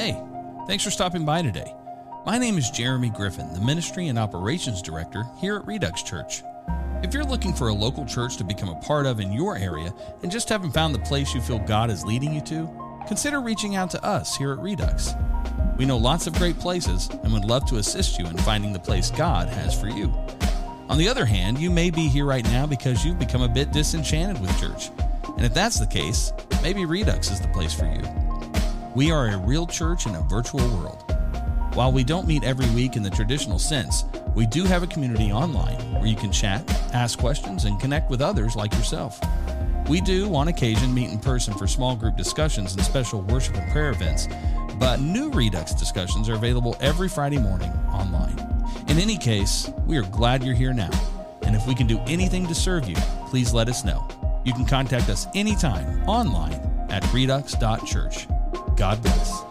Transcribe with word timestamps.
Hey, 0.00 0.18
thanks 0.66 0.82
for 0.82 0.90
stopping 0.90 1.26
by 1.26 1.42
today. 1.42 1.74
My 2.24 2.38
name 2.38 2.56
is 2.56 2.70
Jeremy 2.70 3.10
Griffin, 3.10 3.52
the 3.52 3.60
Ministry 3.60 4.08
and 4.08 4.18
Operations 4.18 4.80
Director 4.80 5.26
here 5.36 5.56
at 5.56 5.66
Redux 5.66 6.02
Church. 6.02 6.42
If 7.02 7.12
you're 7.12 7.22
looking 7.22 7.52
for 7.52 7.68
a 7.68 7.74
local 7.74 8.06
church 8.06 8.38
to 8.38 8.44
become 8.44 8.70
a 8.70 8.80
part 8.80 9.04
of 9.04 9.20
in 9.20 9.30
your 9.30 9.58
area 9.58 9.92
and 10.22 10.32
just 10.32 10.48
haven't 10.48 10.70
found 10.70 10.94
the 10.94 11.00
place 11.00 11.34
you 11.34 11.42
feel 11.42 11.58
God 11.58 11.90
is 11.90 12.02
leading 12.02 12.32
you 12.32 12.40
to, 12.40 12.66
consider 13.06 13.42
reaching 13.42 13.76
out 13.76 13.90
to 13.90 14.02
us 14.02 14.34
here 14.34 14.52
at 14.52 14.60
Redux. 14.60 15.12
We 15.76 15.84
know 15.84 15.98
lots 15.98 16.26
of 16.26 16.32
great 16.36 16.58
places 16.58 17.10
and 17.22 17.30
would 17.34 17.44
love 17.44 17.66
to 17.66 17.76
assist 17.76 18.18
you 18.18 18.24
in 18.26 18.38
finding 18.38 18.72
the 18.72 18.78
place 18.78 19.10
God 19.10 19.50
has 19.50 19.78
for 19.78 19.88
you. 19.88 20.10
On 20.88 20.96
the 20.96 21.10
other 21.10 21.26
hand, 21.26 21.58
you 21.58 21.70
may 21.70 21.90
be 21.90 22.08
here 22.08 22.24
right 22.24 22.44
now 22.44 22.64
because 22.64 23.04
you've 23.04 23.18
become 23.18 23.42
a 23.42 23.48
bit 23.50 23.70
disenchanted 23.70 24.40
with 24.40 24.58
church. 24.58 24.88
And 25.36 25.44
if 25.44 25.52
that's 25.52 25.78
the 25.78 25.86
case, 25.86 26.32
maybe 26.62 26.86
Redux 26.86 27.30
is 27.30 27.42
the 27.42 27.48
place 27.48 27.74
for 27.74 27.84
you. 27.84 28.19
We 28.96 29.12
are 29.12 29.28
a 29.28 29.38
real 29.38 29.68
church 29.68 30.06
in 30.06 30.16
a 30.16 30.20
virtual 30.22 30.66
world. 30.76 31.04
While 31.74 31.92
we 31.92 32.02
don't 32.02 32.26
meet 32.26 32.42
every 32.42 32.68
week 32.70 32.96
in 32.96 33.04
the 33.04 33.10
traditional 33.10 33.60
sense, 33.60 34.04
we 34.34 34.46
do 34.46 34.64
have 34.64 34.82
a 34.82 34.88
community 34.88 35.30
online 35.30 35.78
where 35.92 36.06
you 36.06 36.16
can 36.16 36.32
chat, 36.32 36.68
ask 36.92 37.16
questions, 37.16 37.66
and 37.66 37.78
connect 37.78 38.10
with 38.10 38.20
others 38.20 38.56
like 38.56 38.72
yourself. 38.74 39.20
We 39.88 40.00
do, 40.00 40.34
on 40.34 40.48
occasion, 40.48 40.92
meet 40.92 41.10
in 41.10 41.20
person 41.20 41.54
for 41.54 41.68
small 41.68 41.94
group 41.94 42.16
discussions 42.16 42.74
and 42.74 42.84
special 42.84 43.22
worship 43.22 43.54
and 43.54 43.70
prayer 43.70 43.90
events, 43.90 44.26
but 44.80 44.98
new 45.00 45.30
Redux 45.30 45.72
discussions 45.72 46.28
are 46.28 46.34
available 46.34 46.76
every 46.80 47.08
Friday 47.08 47.38
morning 47.38 47.70
online. 47.92 48.36
In 48.88 48.98
any 48.98 49.16
case, 49.16 49.70
we 49.86 49.98
are 49.98 50.02
glad 50.02 50.42
you're 50.42 50.54
here 50.56 50.74
now, 50.74 50.90
and 51.42 51.54
if 51.54 51.64
we 51.68 51.76
can 51.76 51.86
do 51.86 52.00
anything 52.08 52.44
to 52.48 52.56
serve 52.56 52.88
you, 52.88 52.96
please 53.28 53.54
let 53.54 53.68
us 53.68 53.84
know. 53.84 54.08
You 54.44 54.52
can 54.52 54.66
contact 54.66 55.08
us 55.08 55.28
anytime 55.32 56.02
online 56.08 56.54
at 56.90 57.04
redux.church. 57.12 58.26
God 58.80 59.02
bless. 59.02 59.42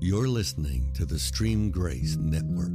You're 0.00 0.28
listening 0.28 0.92
to 0.92 1.06
the 1.06 1.18
Stream 1.18 1.70
Grace 1.70 2.16
Network. 2.16 2.72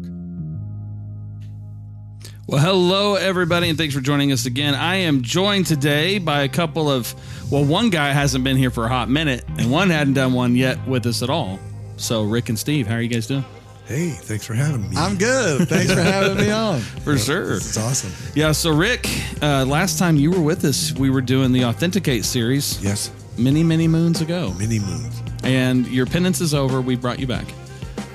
Well, 2.48 2.60
hello, 2.60 3.14
everybody, 3.14 3.70
and 3.70 3.78
thanks 3.78 3.94
for 3.94 4.02
joining 4.02 4.32
us 4.32 4.48
again. 4.48 4.74
I 4.74 4.96
am 4.96 5.22
joined 5.22 5.68
today 5.68 6.18
by 6.18 6.42
a 6.42 6.50
couple 6.50 6.90
of, 6.90 7.14
well, 7.52 7.64
one 7.64 7.92
guy 7.92 8.14
hasn't 8.14 8.44
been 8.44 8.58
here 8.58 8.72
for 8.72 8.86
a 8.86 8.90
hot 8.90 9.10
minute, 9.10 9.46
and 9.60 9.70
one 9.70 9.92
hadn't 9.92 10.16
done 10.16 10.34
one 10.34 10.56
yet 10.56 10.88
with 10.88 11.06
us 11.06 11.22
at 11.22 11.30
all. 11.30 11.60
So, 11.98 12.24
Rick 12.24 12.50
and 12.50 12.58
Steve, 12.58 12.88
how 12.88 12.96
are 12.96 13.02
you 13.02 13.10
guys 13.10 13.28
doing? 13.28 13.46
Hey, 13.88 14.10
thanks 14.10 14.46
for 14.46 14.54
having 14.54 14.90
me. 14.90 14.98
I'm 14.98 15.18
good. 15.18 15.70
Thanks 15.70 15.94
for 15.94 16.02
having 16.02 16.38
me 16.38 16.52
on. 16.66 16.82
For 16.82 17.18
sure. 17.18 17.56
It's 17.56 17.78
awesome. 17.78 18.12
Yeah, 18.36 18.52
so 18.52 18.72
Rick, 18.76 19.08
uh, 19.42 19.64
last 19.66 19.98
time 19.98 20.18
you 20.18 20.30
were 20.32 20.42
with 20.42 20.66
us, 20.66 20.92
we 20.94 21.10
were 21.10 21.22
doing 21.22 21.54
the 21.54 21.64
Authenticate 21.64 22.26
series 22.26 22.84
Yes, 22.84 23.12
many, 23.38 23.64
many 23.64 23.88
moons 23.88 24.20
ago. 24.20 24.54
many 24.60 24.80
moons. 24.80 25.22
And 25.44 25.88
your 25.88 26.06
penance 26.06 26.42
is 26.42 26.54
over. 26.54 26.82
We 26.82 26.98
brought 26.98 27.20
you 27.20 27.28
back. 27.28 27.46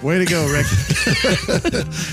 Way 0.02 0.18
to 0.18 0.24
go, 0.24 0.46
Rick. 0.50 0.66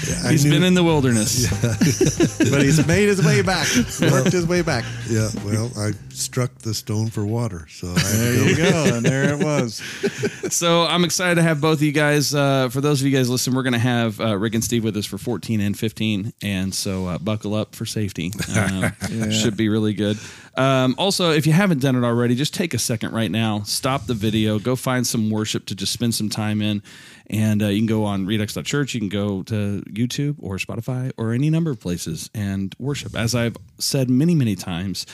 Yeah, 0.10 0.32
He's 0.32 0.44
knew- 0.46 0.52
been 0.52 0.64
in 0.64 0.74
the 0.74 0.84
wilderness. 0.84 1.48
but 2.52 2.62
he's 2.62 2.86
made 2.86 3.08
his 3.08 3.24
way 3.26 3.42
back. 3.42 3.68
Worked 4.02 4.32
his 4.32 4.46
way 4.48 4.62
back. 4.62 4.84
Yeah, 5.08 5.30
well, 5.46 5.72
I 5.78 5.92
struck 6.10 6.54
the 6.60 6.74
stone 6.74 7.10
for 7.10 7.26
water, 7.26 7.68
so 7.70 7.88
I 7.88 7.94
There 8.02 8.50
you 8.50 8.56
go. 8.58 8.96
And 8.96 9.06
there 9.06 9.34
it 9.34 9.44
was. 9.44 9.82
So 10.50 10.82
I'm 10.84 11.04
excited 11.04 11.36
to 11.36 11.44
have 11.44 11.62
both 11.62 11.78
of 11.78 11.84
you 11.84 11.92
guys. 11.92 12.34
Uh, 12.34 12.70
for 12.70 12.82
those 12.82 13.02
of 13.02 13.08
you 13.08 13.16
guys 13.16 13.30
listen, 13.30 13.54
we're 13.54 13.62
going 13.62 13.74
to 13.74 13.78
have 13.80 14.20
uh, 14.20 14.36
Rick 14.36 14.56
and 14.56 14.64
Steve 14.64 14.84
with 14.84 14.98
us 14.98 15.06
for 15.06 15.20
14 15.20 15.62
and 15.62 15.78
15, 15.78 16.34
and 16.42 16.74
so 16.74 17.06
uh, 17.06 17.18
buckle 17.20 17.54
up 17.54 17.76
for 17.76 17.86
safety. 17.86 18.32
Um, 18.58 18.92
Should 19.32 19.56
be 19.56 19.70
really 19.70 19.94
good. 19.94 20.18
Um, 20.56 20.96
also, 20.98 21.32
if 21.32 21.46
you 21.46 21.54
haven't 21.54 21.82
done 21.82 21.96
it 21.96 22.04
already, 22.04 22.34
just 22.34 22.56
take 22.56 22.74
a 22.74 22.80
second 22.80 23.14
right 23.14 23.30
now, 23.30 23.62
stop 23.62 24.08
the 24.08 24.16
video, 24.16 24.58
go 24.58 24.76
find 24.76 25.06
some 25.06 25.30
worship 25.30 25.68
to 25.68 25.76
just 25.76 25.94
spend 25.94 26.16
some 26.16 26.30
time 26.30 26.64
in, 26.64 26.82
and 27.28 27.62
uh, 27.62 27.68
you 27.80 27.88
can 27.88 27.98
go 27.98 28.06
on 28.06 28.26
Redux.church, 28.26 28.94
you 28.94 29.00
can 29.00 29.10
go 29.10 29.44
to 29.44 29.82
YouTube 29.88 30.36
or 30.40 30.58
Spotify 30.58 31.12
or 31.18 31.34
any 31.34 31.50
number 31.50 31.72
of 31.72 31.80
places 31.80 32.30
and 32.34 32.76
worship. 32.80 33.16
As 33.16 33.36
I've 33.36 33.58
said 33.78 34.10
many, 34.10 34.36
many 34.36 34.56
times, 34.56 35.06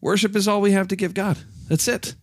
worship 0.00 0.34
is 0.36 0.48
all 0.48 0.60
we 0.60 0.72
have 0.72 0.88
to 0.88 0.96
give 0.96 1.14
God. 1.14 1.38
That's 1.68 1.88
it 1.88 2.14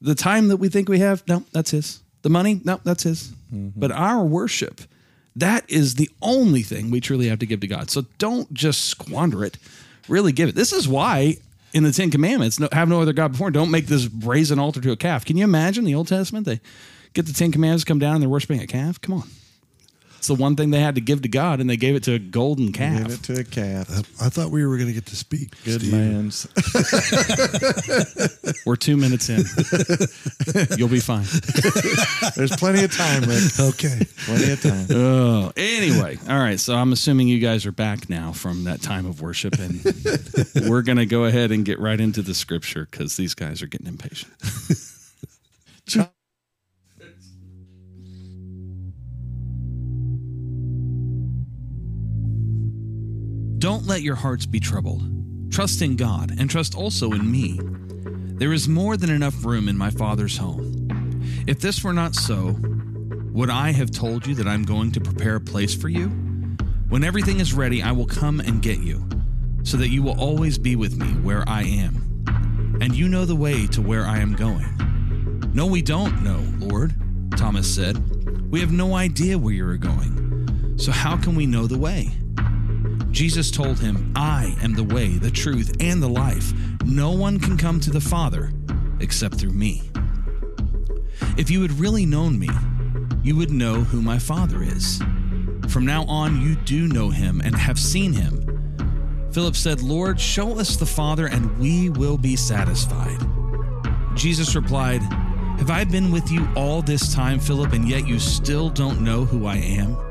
the 0.00 0.14
time 0.14 0.48
that 0.48 0.58
we 0.58 0.68
think 0.68 0.88
we 0.88 0.98
have, 1.00 1.26
no, 1.28 1.44
that's 1.52 1.70
his. 1.70 2.02
The 2.22 2.28
money, 2.28 2.60
no, 2.64 2.80
that's 2.84 3.04
his. 3.04 3.32
Mm-hmm. 3.52 3.78
But 3.78 3.92
our 3.92 4.24
worship, 4.24 4.80
that 5.36 5.64
is 5.68 5.94
the 5.94 6.10
only 6.22 6.62
thing 6.62 6.90
we 6.90 7.00
truly 7.00 7.28
have 7.28 7.38
to 7.40 7.46
give 7.46 7.60
to 7.60 7.66
God. 7.66 7.90
So 7.90 8.02
don't 8.18 8.52
just 8.52 8.86
squander 8.86 9.44
it. 9.44 9.58
Really 10.08 10.32
give 10.32 10.48
it. 10.48 10.54
This 10.54 10.72
is 10.72 10.88
why 10.88 11.36
in 11.72 11.82
the 11.82 11.92
Ten 11.92 12.10
Commandments, 12.10 12.58
no, 12.58 12.68
have 12.72 12.88
no 12.88 13.00
other 13.00 13.12
God 13.12 13.32
before. 13.32 13.50
Don't 13.50 13.70
make 13.70 13.86
this 13.86 14.06
brazen 14.06 14.58
altar 14.58 14.80
to 14.80 14.92
a 14.92 14.96
calf. 14.96 15.24
Can 15.24 15.36
you 15.36 15.44
imagine 15.44 15.84
the 15.84 15.94
Old 15.94 16.08
Testament? 16.08 16.46
They 16.46 16.60
get 17.12 17.26
the 17.26 17.32
Ten 17.32 17.52
Commandments, 17.52 17.84
come 17.84 17.98
down, 17.98 18.14
and 18.16 18.22
they're 18.22 18.28
worshiping 18.28 18.60
a 18.60 18.66
calf. 18.66 19.00
Come 19.00 19.16
on. 19.16 19.28
It's 20.26 20.36
the 20.36 20.42
one 20.42 20.56
thing 20.56 20.70
they 20.72 20.80
had 20.80 20.96
to 20.96 21.00
give 21.00 21.22
to 21.22 21.28
God, 21.28 21.60
and 21.60 21.70
they 21.70 21.76
gave 21.76 21.94
it 21.94 22.02
to 22.02 22.14
a 22.14 22.18
golden 22.18 22.72
calf. 22.72 23.00
Give 23.00 23.12
it 23.12 23.22
to 23.26 23.38
a 23.38 23.44
calf. 23.44 23.88
I 24.20 24.28
thought 24.28 24.50
we 24.50 24.66
were 24.66 24.76
going 24.76 24.88
to 24.88 24.92
get 24.92 25.06
to 25.06 25.14
speak. 25.14 25.52
Good 25.64 25.82
Steve. 25.82 25.92
man's. 25.92 26.48
We're 28.66 28.74
two 28.74 28.96
minutes 28.96 29.28
in. 29.28 29.44
You'll 30.76 30.88
be 30.88 30.98
fine. 30.98 31.26
There's 32.34 32.56
plenty 32.56 32.82
of 32.82 32.92
time, 32.92 33.22
Rick. 33.22 33.40
Okay. 33.56 34.00
Plenty 34.24 34.50
of 34.50 34.62
time. 34.62 34.86
Oh, 34.90 35.52
anyway, 35.56 36.18
all 36.28 36.40
right. 36.40 36.58
So 36.58 36.74
I'm 36.74 36.92
assuming 36.92 37.28
you 37.28 37.38
guys 37.38 37.64
are 37.64 37.70
back 37.70 38.10
now 38.10 38.32
from 38.32 38.64
that 38.64 38.82
time 38.82 39.06
of 39.06 39.22
worship, 39.22 39.54
and 39.60 39.80
we're 40.68 40.82
going 40.82 40.98
to 40.98 41.06
go 41.06 41.26
ahead 41.26 41.52
and 41.52 41.64
get 41.64 41.78
right 41.78 42.00
into 42.00 42.20
the 42.20 42.34
scripture 42.34 42.88
because 42.90 43.16
these 43.16 43.34
guys 43.34 43.62
are 43.62 43.68
getting 43.68 43.86
impatient. 43.86 44.32
Don't 53.66 53.88
let 53.88 54.02
your 54.02 54.14
hearts 54.14 54.46
be 54.46 54.60
troubled. 54.60 55.02
Trust 55.50 55.82
in 55.82 55.96
God 55.96 56.32
and 56.38 56.48
trust 56.48 56.76
also 56.76 57.10
in 57.10 57.28
me. 57.28 57.58
There 58.38 58.52
is 58.52 58.68
more 58.68 58.96
than 58.96 59.10
enough 59.10 59.44
room 59.44 59.68
in 59.68 59.76
my 59.76 59.90
Father's 59.90 60.36
home. 60.38 61.18
If 61.48 61.58
this 61.58 61.82
were 61.82 61.92
not 61.92 62.14
so, 62.14 62.56
would 63.32 63.50
I 63.50 63.72
have 63.72 63.90
told 63.90 64.24
you 64.24 64.36
that 64.36 64.46
I'm 64.46 64.62
going 64.62 64.92
to 64.92 65.00
prepare 65.00 65.34
a 65.34 65.40
place 65.40 65.74
for 65.74 65.88
you? 65.88 66.06
When 66.90 67.02
everything 67.02 67.40
is 67.40 67.54
ready, 67.54 67.82
I 67.82 67.90
will 67.90 68.06
come 68.06 68.38
and 68.38 68.62
get 68.62 68.78
you, 68.78 69.04
so 69.64 69.76
that 69.78 69.88
you 69.88 70.00
will 70.00 70.20
always 70.20 70.58
be 70.58 70.76
with 70.76 70.96
me 70.96 71.08
where 71.24 71.42
I 71.48 71.62
am. 71.62 72.78
And 72.80 72.94
you 72.94 73.08
know 73.08 73.24
the 73.24 73.34
way 73.34 73.66
to 73.66 73.82
where 73.82 74.06
I 74.06 74.18
am 74.18 74.36
going. 74.36 75.50
No, 75.52 75.66
we 75.66 75.82
don't 75.82 76.22
know, 76.22 76.40
Lord, 76.64 76.94
Thomas 77.36 77.74
said. 77.74 78.48
We 78.48 78.60
have 78.60 78.70
no 78.70 78.94
idea 78.94 79.36
where 79.36 79.54
you 79.54 79.66
are 79.66 79.76
going. 79.76 80.76
So 80.76 80.92
how 80.92 81.16
can 81.16 81.34
we 81.34 81.46
know 81.46 81.66
the 81.66 81.78
way? 81.78 82.12
Jesus 83.10 83.50
told 83.50 83.78
him, 83.78 84.12
I 84.14 84.56
am 84.62 84.74
the 84.74 84.84
way, 84.84 85.08
the 85.08 85.30
truth, 85.30 85.76
and 85.80 86.02
the 86.02 86.08
life. 86.08 86.52
No 86.84 87.12
one 87.12 87.38
can 87.38 87.56
come 87.56 87.80
to 87.80 87.90
the 87.90 88.00
Father 88.00 88.52
except 89.00 89.36
through 89.36 89.52
me. 89.52 89.90
If 91.36 91.50
you 91.50 91.62
had 91.62 91.72
really 91.72 92.06
known 92.06 92.38
me, 92.38 92.48
you 93.22 93.36
would 93.36 93.50
know 93.50 93.74
who 93.74 94.02
my 94.02 94.18
Father 94.18 94.62
is. 94.62 95.02
From 95.68 95.84
now 95.84 96.04
on, 96.04 96.40
you 96.40 96.56
do 96.56 96.86
know 96.86 97.10
him 97.10 97.40
and 97.44 97.54
have 97.56 97.78
seen 97.78 98.12
him. 98.12 98.42
Philip 99.32 99.56
said, 99.56 99.82
Lord, 99.82 100.20
show 100.20 100.58
us 100.58 100.76
the 100.76 100.86
Father, 100.86 101.26
and 101.26 101.58
we 101.58 101.90
will 101.90 102.16
be 102.16 102.36
satisfied. 102.36 103.18
Jesus 104.14 104.54
replied, 104.54 105.02
Have 105.58 105.70
I 105.70 105.84
been 105.84 106.10
with 106.10 106.30
you 106.30 106.48
all 106.56 106.80
this 106.80 107.12
time, 107.14 107.38
Philip, 107.38 107.72
and 107.72 107.88
yet 107.88 108.06
you 108.06 108.18
still 108.18 108.70
don't 108.70 109.02
know 109.02 109.24
who 109.24 109.46
I 109.46 109.56
am? 109.56 110.05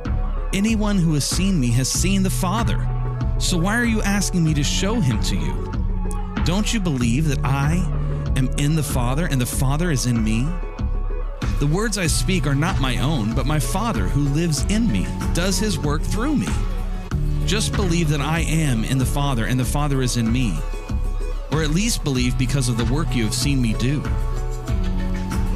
Anyone 0.55 0.97
who 0.97 1.15
has 1.15 1.25
seen 1.25 1.59
me 1.59 1.67
has 1.71 1.91
seen 1.91 2.23
the 2.23 2.29
Father. 2.29 2.79
So 3.39 3.57
why 3.57 3.75
are 3.75 3.83
you 3.83 4.01
asking 4.03 4.41
me 4.41 4.53
to 4.53 4.63
show 4.63 5.01
him 5.01 5.19
to 5.23 5.35
you? 5.35 5.69
Don't 6.45 6.73
you 6.73 6.79
believe 6.79 7.27
that 7.27 7.43
I 7.43 7.73
am 8.37 8.47
in 8.57 8.73
the 8.77 8.81
Father 8.81 9.25
and 9.25 9.41
the 9.41 9.45
Father 9.45 9.91
is 9.91 10.05
in 10.05 10.23
me? 10.23 10.47
The 11.59 11.67
words 11.67 11.97
I 11.97 12.07
speak 12.07 12.47
are 12.47 12.55
not 12.55 12.79
my 12.79 12.99
own, 12.99 13.35
but 13.35 13.45
my 13.45 13.59
Father 13.59 14.03
who 14.07 14.21
lives 14.29 14.63
in 14.69 14.89
me 14.89 15.05
does 15.33 15.59
his 15.59 15.77
work 15.77 16.01
through 16.01 16.37
me. 16.37 16.47
Just 17.45 17.73
believe 17.73 18.07
that 18.07 18.21
I 18.21 18.39
am 18.39 18.85
in 18.85 18.97
the 18.97 19.05
Father 19.05 19.47
and 19.47 19.59
the 19.59 19.65
Father 19.65 20.01
is 20.01 20.15
in 20.15 20.31
me. 20.31 20.57
Or 21.51 21.63
at 21.63 21.71
least 21.71 22.05
believe 22.05 22.37
because 22.37 22.69
of 22.69 22.77
the 22.77 22.93
work 22.93 23.13
you 23.13 23.25
have 23.25 23.33
seen 23.33 23.61
me 23.61 23.73
do. 23.73 24.01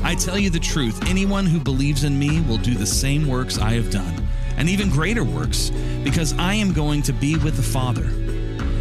I 0.03 0.15
tell 0.19 0.38
you 0.38 0.50
the 0.50 0.59
truth 0.59 1.07
anyone 1.07 1.45
who 1.45 1.62
believes 1.62 2.03
in 2.03 2.19
me 2.19 2.41
will 2.41 2.57
do 2.57 2.73
the 2.73 2.85
same 2.85 3.27
works 3.27 3.57
I 3.57 3.75
have 3.75 3.91
done, 3.91 4.19
and 4.59 4.69
even 4.69 4.89
greater 4.89 5.23
works, 5.23 5.71
because 6.03 6.38
I 6.38 6.53
am 6.53 6.73
going 6.73 7.01
to 7.03 7.13
be 7.13 7.38
with 7.38 7.56
the 7.56 7.63
Father. 7.63 8.03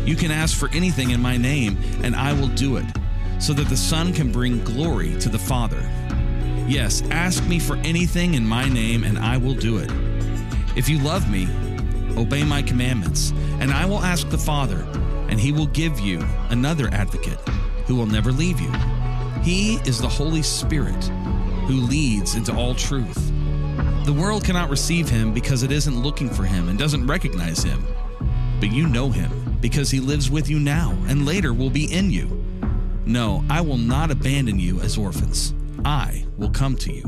You 0.04 0.16
can 0.16 0.30
ask 0.30 0.58
for 0.58 0.68
anything 0.74 1.10
in 1.10 1.22
my 1.22 1.38
name, 1.38 1.78
and 2.02 2.14
I 2.14 2.34
will 2.34 2.48
do 2.48 2.76
it, 2.76 2.84
so 3.38 3.54
that 3.54 3.68
the 3.68 3.76
Son 3.76 4.12
can 4.12 4.30
bring 4.30 4.62
glory 4.64 5.18
to 5.20 5.30
the 5.30 5.38
Father. 5.38 5.80
Yes, 6.66 7.02
ask 7.10 7.46
me 7.46 7.58
for 7.58 7.76
anything 7.76 8.34
in 8.34 8.46
my 8.46 8.68
name, 8.68 9.04
and 9.04 9.18
I 9.18 9.38
will 9.38 9.54
do 9.54 9.78
it. 9.78 9.90
If 10.76 10.88
you 10.88 10.98
love 10.98 11.30
me, 11.30 11.48
obey 12.16 12.42
my 12.42 12.60
commandments, 12.60 13.32
and 13.60 13.72
I 13.72 13.86
will 13.86 14.00
ask 14.00 14.28
the 14.28 14.36
Father, 14.36 14.86
and 15.28 15.38
he 15.40 15.52
will 15.52 15.66
give 15.68 16.00
you 16.00 16.22
another 16.50 16.88
advocate 16.92 17.38
who 17.86 17.94
will 17.94 18.06
never 18.06 18.32
leave 18.32 18.60
you. 18.60 18.72
He 19.42 19.76
is 19.86 20.00
the 20.00 20.08
Holy 20.08 20.42
Spirit 20.42 21.04
who 21.66 21.80
leads 21.82 22.34
into 22.34 22.54
all 22.54 22.74
truth. 22.74 23.27
The 24.08 24.14
world 24.14 24.42
cannot 24.42 24.70
receive 24.70 25.06
him 25.06 25.34
because 25.34 25.62
it 25.62 25.70
isn't 25.70 26.02
looking 26.02 26.30
for 26.30 26.44
him 26.44 26.70
and 26.70 26.78
doesn't 26.78 27.06
recognize 27.06 27.62
him. 27.62 27.86
But 28.58 28.72
you 28.72 28.88
know 28.88 29.10
him 29.10 29.58
because 29.60 29.90
he 29.90 30.00
lives 30.00 30.30
with 30.30 30.48
you 30.48 30.58
now 30.58 30.96
and 31.08 31.26
later 31.26 31.52
will 31.52 31.68
be 31.68 31.92
in 31.92 32.10
you. 32.10 32.42
No, 33.04 33.44
I 33.50 33.60
will 33.60 33.76
not 33.76 34.10
abandon 34.10 34.58
you 34.58 34.80
as 34.80 34.96
orphans. 34.96 35.52
I 35.84 36.24
will 36.38 36.48
come 36.48 36.74
to 36.76 36.90
you. 36.90 37.02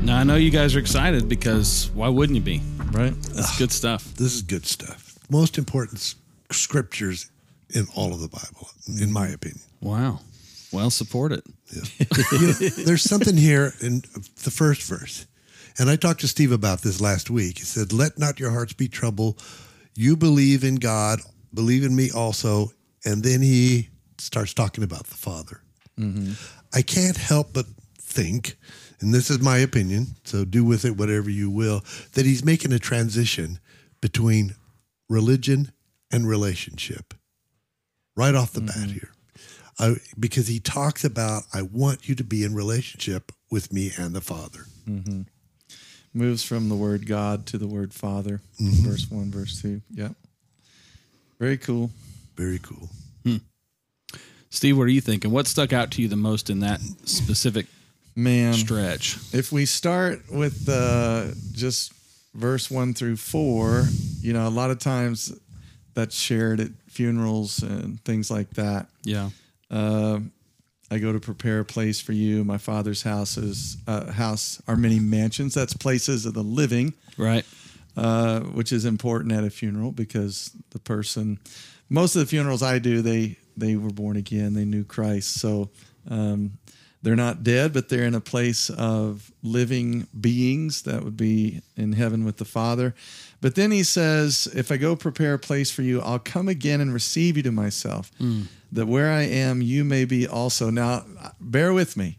Now, 0.00 0.16
I 0.16 0.24
know 0.24 0.36
you 0.36 0.50
guys 0.50 0.74
are 0.74 0.78
excited 0.78 1.28
because 1.28 1.90
why 1.92 2.08
wouldn't 2.08 2.36
you 2.36 2.42
be? 2.42 2.62
Right? 2.90 3.12
It's 3.12 3.58
good 3.58 3.70
stuff. 3.70 4.14
This 4.14 4.32
is 4.32 4.40
good 4.40 4.64
stuff. 4.64 5.18
Most 5.28 5.58
important 5.58 6.14
scriptures 6.50 7.30
in 7.68 7.86
all 7.94 8.14
of 8.14 8.20
the 8.20 8.28
Bible, 8.28 8.70
in 8.98 9.12
my 9.12 9.28
opinion. 9.28 9.60
Wow. 9.82 10.20
Well, 10.72 10.88
support 10.88 11.32
it. 11.32 11.44
You 11.72 12.46
know, 12.46 12.52
there's 12.84 13.02
something 13.02 13.36
here 13.36 13.74
in 13.80 14.02
the 14.44 14.50
first 14.50 14.82
verse. 14.82 15.26
And 15.78 15.88
I 15.88 15.96
talked 15.96 16.20
to 16.20 16.28
Steve 16.28 16.52
about 16.52 16.82
this 16.82 17.00
last 17.00 17.30
week. 17.30 17.58
He 17.58 17.64
said, 17.64 17.92
Let 17.92 18.18
not 18.18 18.40
your 18.40 18.50
hearts 18.50 18.72
be 18.72 18.88
troubled. 18.88 19.42
You 19.94 20.16
believe 20.16 20.64
in 20.64 20.76
God, 20.76 21.20
believe 21.54 21.84
in 21.84 21.94
me 21.94 22.10
also. 22.10 22.72
And 23.04 23.22
then 23.22 23.42
he 23.42 23.90
starts 24.18 24.54
talking 24.54 24.84
about 24.84 25.06
the 25.06 25.14
Father. 25.14 25.60
Mm-hmm. 25.98 26.32
I 26.74 26.82
can't 26.82 27.16
help 27.16 27.52
but 27.52 27.66
think, 27.98 28.56
and 29.00 29.14
this 29.14 29.30
is 29.30 29.40
my 29.40 29.58
opinion, 29.58 30.16
so 30.24 30.44
do 30.44 30.64
with 30.64 30.84
it 30.84 30.96
whatever 30.96 31.30
you 31.30 31.50
will, 31.50 31.84
that 32.14 32.26
he's 32.26 32.44
making 32.44 32.72
a 32.72 32.78
transition 32.78 33.60
between 34.00 34.54
religion 35.08 35.72
and 36.10 36.28
relationship 36.28 37.14
right 38.16 38.34
off 38.34 38.52
the 38.52 38.60
mm-hmm. 38.60 38.80
bat 38.80 38.90
here. 38.90 39.10
I, 39.78 39.96
because 40.18 40.48
he 40.48 40.58
talks 40.60 41.04
about, 41.04 41.44
I 41.52 41.62
want 41.62 42.08
you 42.08 42.14
to 42.16 42.24
be 42.24 42.44
in 42.44 42.54
relationship 42.54 43.32
with 43.50 43.72
me 43.72 43.92
and 43.96 44.14
the 44.14 44.20
Father. 44.20 44.60
Mm-hmm. 44.88 45.22
Moves 46.14 46.42
from 46.42 46.68
the 46.68 46.74
word 46.74 47.06
God 47.06 47.46
to 47.46 47.58
the 47.58 47.68
word 47.68 47.94
Father. 47.94 48.40
Mm-hmm. 48.60 48.88
Verse 48.88 49.10
1, 49.10 49.30
verse 49.30 49.62
2. 49.62 49.80
Yep. 49.94 50.12
Very 51.38 51.58
cool. 51.58 51.90
Very 52.36 52.58
cool. 52.58 52.88
Hmm. 53.24 53.36
Steve, 54.50 54.76
what 54.76 54.84
are 54.84 54.88
you 54.90 55.00
thinking? 55.00 55.30
What 55.30 55.46
stuck 55.46 55.72
out 55.72 55.90
to 55.92 56.02
you 56.02 56.08
the 56.08 56.16
most 56.16 56.50
in 56.50 56.60
that 56.60 56.80
specific 57.04 57.66
Man. 58.16 58.54
stretch? 58.54 59.18
if 59.32 59.52
we 59.52 59.66
start 59.66 60.22
with 60.30 60.68
uh, 60.68 61.26
just 61.52 61.92
verse 62.34 62.70
one 62.70 62.94
through 62.94 63.16
four, 63.16 63.84
you 64.20 64.32
know, 64.32 64.48
a 64.48 64.50
lot 64.50 64.70
of 64.70 64.78
times 64.78 65.32
that's 65.94 66.16
shared 66.16 66.60
at 66.60 66.70
funerals 66.88 67.62
and 67.62 68.02
things 68.04 68.30
like 68.30 68.50
that. 68.50 68.88
Yeah. 69.04 69.30
Uh, 69.70 70.20
I 70.90 70.98
go 70.98 71.12
to 71.12 71.20
prepare 71.20 71.60
a 71.60 71.64
place 71.64 72.00
for 72.00 72.12
you. 72.12 72.44
My 72.44 72.56
father's 72.58 73.02
house 73.02 73.36
is 73.36 73.76
uh, 73.86 74.10
house 74.12 74.62
are 74.66 74.76
many 74.76 74.98
mansions. 74.98 75.52
That's 75.54 75.74
places 75.74 76.24
of 76.24 76.32
the 76.34 76.42
living, 76.42 76.94
Right. 77.18 77.44
uh, 77.96 78.40
which 78.40 78.72
is 78.72 78.84
important 78.86 79.32
at 79.32 79.44
a 79.44 79.50
funeral 79.50 79.92
because 79.92 80.50
the 80.70 80.78
person, 80.78 81.38
most 81.90 82.16
of 82.16 82.20
the 82.20 82.26
funerals 82.26 82.62
I 82.62 82.78
do, 82.78 83.02
they 83.02 83.36
they 83.56 83.76
were 83.76 83.90
born 83.90 84.16
again. 84.16 84.54
They 84.54 84.64
knew 84.64 84.84
Christ, 84.84 85.34
so 85.40 85.68
um, 86.08 86.52
they're 87.02 87.16
not 87.16 87.44
dead, 87.44 87.72
but 87.72 87.88
they're 87.88 88.04
in 88.04 88.14
a 88.14 88.20
place 88.20 88.70
of 88.70 89.30
living 89.42 90.08
beings 90.20 90.82
that 90.82 91.04
would 91.04 91.16
be 91.16 91.62
in 91.76 91.92
heaven 91.92 92.24
with 92.24 92.38
the 92.38 92.44
Father. 92.44 92.94
But 93.40 93.54
then 93.54 93.70
he 93.70 93.84
says, 93.84 94.48
If 94.54 94.72
I 94.72 94.76
go 94.78 94.96
prepare 94.96 95.34
a 95.34 95.38
place 95.38 95.70
for 95.70 95.82
you, 95.82 96.00
I'll 96.00 96.18
come 96.18 96.48
again 96.48 96.80
and 96.80 96.92
receive 96.92 97.36
you 97.36 97.42
to 97.44 97.52
myself, 97.52 98.10
that 98.72 98.86
where 98.86 99.10
I 99.10 99.22
am, 99.22 99.62
you 99.62 99.84
may 99.84 100.04
be 100.04 100.26
also. 100.26 100.70
Now, 100.70 101.04
bear 101.40 101.72
with 101.72 101.96
me. 101.96 102.18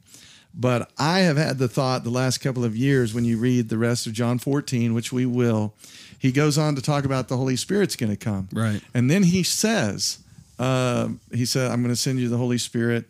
But 0.54 0.92
I 0.98 1.20
have 1.20 1.38
had 1.38 1.58
the 1.58 1.68
thought 1.68 2.04
the 2.04 2.10
last 2.10 2.40
couple 2.40 2.66
of 2.66 2.76
years 2.76 3.14
when 3.14 3.24
you 3.24 3.38
read 3.38 3.70
the 3.70 3.78
rest 3.78 4.08
of 4.08 4.14
John 4.14 4.40
14, 4.40 4.94
which 4.94 5.12
we 5.12 5.26
will, 5.26 5.74
he 6.18 6.32
goes 6.32 6.58
on 6.58 6.76
to 6.76 6.82
talk 6.82 7.06
about 7.06 7.28
the 7.28 7.38
Holy 7.38 7.56
Spirit's 7.56 7.96
going 7.96 8.10
to 8.10 8.18
come. 8.18 8.50
Right. 8.52 8.82
And 8.94 9.12
then 9.12 9.24
he 9.24 9.44
says, 9.44 10.20
uh, 10.58 11.10
he 11.32 11.46
said, 11.46 11.72
I'm 11.72 11.82
going 11.82 11.94
to 11.94 12.00
send 12.00 12.20
you 12.20 12.30
the 12.30 12.38
Holy 12.38 12.58
Spirit. 12.58 13.06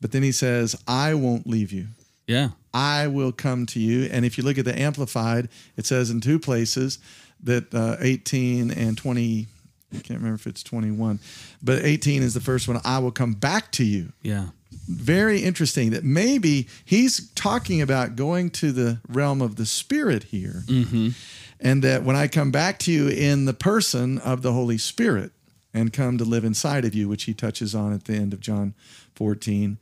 But 0.00 0.12
then 0.12 0.22
he 0.22 0.32
says, 0.32 0.76
I 0.86 1.14
won't 1.14 1.46
leave 1.46 1.72
you. 1.72 1.86
Yeah. 2.26 2.50
I 2.72 3.06
will 3.06 3.32
come 3.32 3.66
to 3.66 3.80
you. 3.80 4.08
And 4.10 4.24
if 4.24 4.36
you 4.36 4.44
look 4.44 4.58
at 4.58 4.64
the 4.64 4.78
Amplified, 4.78 5.48
it 5.76 5.86
says 5.86 6.10
in 6.10 6.20
two 6.20 6.38
places 6.38 6.98
that 7.42 7.72
uh, 7.74 7.96
18 8.00 8.70
and 8.70 8.96
20, 8.96 9.46
I 9.92 9.96
can't 9.96 10.18
remember 10.18 10.34
if 10.34 10.46
it's 10.46 10.62
21, 10.62 11.20
but 11.62 11.84
18 11.84 12.22
is 12.22 12.34
the 12.34 12.40
first 12.40 12.66
one. 12.66 12.80
I 12.84 12.98
will 12.98 13.12
come 13.12 13.34
back 13.34 13.70
to 13.72 13.84
you. 13.84 14.12
Yeah. 14.22 14.46
Very 14.88 15.40
interesting 15.40 15.90
that 15.90 16.04
maybe 16.04 16.68
he's 16.84 17.30
talking 17.30 17.80
about 17.80 18.16
going 18.16 18.50
to 18.50 18.72
the 18.72 18.98
realm 19.08 19.40
of 19.40 19.56
the 19.56 19.66
Spirit 19.66 20.24
here. 20.24 20.64
And 21.60 21.82
that 21.82 22.02
when 22.02 22.16
I 22.16 22.26
come 22.28 22.50
back 22.50 22.78
to 22.80 22.92
you 22.92 23.08
in 23.08 23.44
the 23.44 23.54
person 23.54 24.18
of 24.18 24.42
the 24.42 24.52
Holy 24.52 24.76
Spirit 24.76 25.30
and 25.74 25.92
come 25.92 26.16
to 26.18 26.24
live 26.24 26.44
inside 26.44 26.84
of 26.84 26.94
you, 26.94 27.08
which 27.08 27.24
he 27.24 27.34
touches 27.34 27.74
on 27.74 27.92
at 27.92 28.04
the 28.04 28.14
end 28.14 28.32
of 28.32 28.40
John 28.40 28.72
14, 29.16 29.76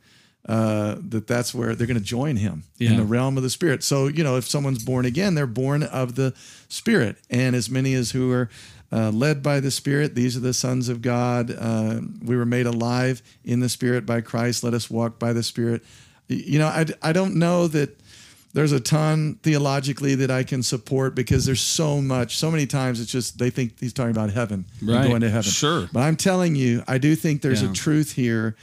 uh, 0.49 0.95
that 1.07 1.27
that's 1.27 1.53
where 1.53 1.73
they're 1.75 1.87
going 1.87 1.97
to 1.97 2.03
join 2.03 2.35
him 2.35 2.63
Yeah. 2.77 2.91
in 2.91 2.97
the 2.97 3.03
realm 3.05 3.37
of 3.37 3.43
the 3.43 3.49
Spirit. 3.49 3.83
So, 3.83 4.07
you 4.07 4.23
know, 4.23 4.35
if 4.35 4.45
someone's 4.45 4.83
born 4.83 5.05
again, 5.05 5.35
they're 5.35 5.47
born 5.47 5.83
of 5.83 6.15
the 6.15 6.33
Spirit. 6.67 7.17
And 7.29 7.55
as 7.55 7.69
many 7.69 7.93
as 7.93 8.11
who 8.11 8.31
are 8.31 8.49
uh, 8.91 9.09
led 9.11 9.41
by 9.41 9.59
the 9.61 9.71
Spirit, 9.71 10.15
these 10.15 10.35
are 10.35 10.41
the 10.41 10.53
sons 10.53 10.89
of 10.89 11.01
God. 11.01 11.55
Uh, 11.57 12.01
we 12.21 12.35
were 12.35 12.45
made 12.45 12.65
alive 12.65 13.21
in 13.45 13.59
the 13.61 13.69
Spirit 13.69 14.05
by 14.05 14.19
Christ. 14.21 14.63
Let 14.63 14.73
us 14.73 14.89
walk 14.89 15.17
by 15.17 15.31
the 15.31 15.43
Spirit. 15.43 15.81
You 16.27 16.59
know, 16.59 16.67
I, 16.67 16.85
I 17.01 17.13
don't 17.13 17.35
know 17.35 17.67
that 17.69 17.97
there's 18.53 18.71
a 18.71 18.79
ton 18.79 19.39
theologically 19.43 20.15
that 20.15 20.29
I 20.31 20.43
can 20.43 20.61
support 20.63 21.15
because 21.15 21.45
there's 21.45 21.59
so 21.61 22.01
much, 22.01 22.37
so 22.37 22.51
many 22.51 22.65
times 22.67 22.99
it's 23.01 23.11
just 23.11 23.37
they 23.39 23.49
think 23.49 23.79
he's 23.79 23.93
talking 23.93 24.11
about 24.11 24.29
heaven, 24.29 24.65
Right. 24.81 25.07
going 25.07 25.21
to 25.21 25.29
heaven. 25.29 25.49
Sure. 25.51 25.89
But 25.91 26.01
I'm 26.01 26.15
telling 26.15 26.55
you, 26.55 26.83
I 26.87 26.97
do 26.99 27.15
think 27.15 27.41
there's 27.41 27.61
Yeah. 27.63 27.71
a 27.71 27.73
truth 27.73 28.13
here 28.13 28.55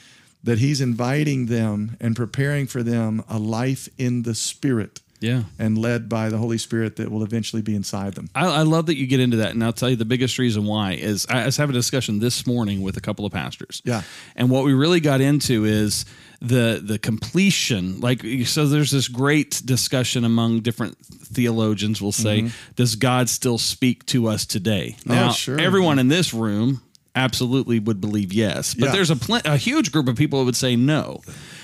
that 0.44 0.58
he's 0.58 0.80
inviting 0.80 1.46
them 1.46 1.96
and 2.00 2.14
preparing 2.16 2.66
for 2.66 2.82
them 2.82 3.22
a 3.28 3.38
life 3.38 3.88
in 3.98 4.22
the 4.22 4.34
Spirit 4.34 5.00
Yeah. 5.20 5.42
and 5.58 5.76
led 5.76 6.08
by 6.08 6.30
the 6.30 6.38
Holy 6.38 6.56
Spirit 6.56 6.96
that 6.96 7.10
will 7.10 7.22
eventually 7.22 7.60
be 7.60 7.74
inside 7.74 8.14
them. 8.14 8.30
I, 8.34 8.46
I 8.46 8.62
love 8.62 8.86
that 8.86 8.96
you 8.96 9.06
get 9.06 9.20
into 9.20 9.36
that, 9.38 9.50
and 9.50 9.62
I'll 9.62 9.72
tell 9.74 9.90
you 9.90 9.96
the 9.96 10.06
biggest 10.06 10.38
reason 10.38 10.64
why 10.64 10.92
is 10.92 11.26
I 11.28 11.44
was 11.44 11.58
having 11.58 11.74
a 11.76 11.78
discussion 11.78 12.20
this 12.20 12.46
morning 12.46 12.80
with 12.80 12.96
a 12.96 13.00
couple 13.02 13.26
of 13.26 13.32
pastors. 13.32 13.82
Yeah. 13.84 14.02
and 14.36 14.48
what 14.50 14.64
we 14.64 14.72
really 14.72 15.00
got 15.00 15.20
into 15.20 15.64
is 15.66 16.06
the 16.40 16.80
the 16.82 16.98
completion. 16.98 18.00
Like, 18.00 18.22
so 18.46 18.66
there's 18.66 18.90
this 18.90 19.08
great 19.08 19.60
discussion 19.64 20.24
among 20.24 20.60
different 20.60 20.96
theologians. 20.98 22.00
We'll 22.00 22.12
say, 22.12 22.50
does 22.76 22.94
God 22.96 23.28
still 23.28 23.58
speak 23.58 24.06
to 24.06 24.26
us 24.28 24.46
today? 24.46 24.96
Now, 25.04 25.14
Mm-hmm. 25.14 25.28
Oh, 25.28 25.32
sure. 25.32 25.60
everyone 25.60 25.98
in 25.98 26.08
this 26.08 26.32
room 26.34 26.80
absolutely 27.14 27.78
would 27.80 28.00
believe 28.00 28.32
yes, 28.32 28.72
but 28.74 28.86
Yeah. 28.86 28.92
there's 28.92 29.10
a 29.10 29.16
pl- 29.16 29.40
a 29.44 29.56
huge 29.56 29.90
group 29.92 30.08
of 30.08 30.16
people 30.16 30.38
that 30.38 30.44
would 30.46 30.56
say 30.56 30.76
no, 30.76 31.20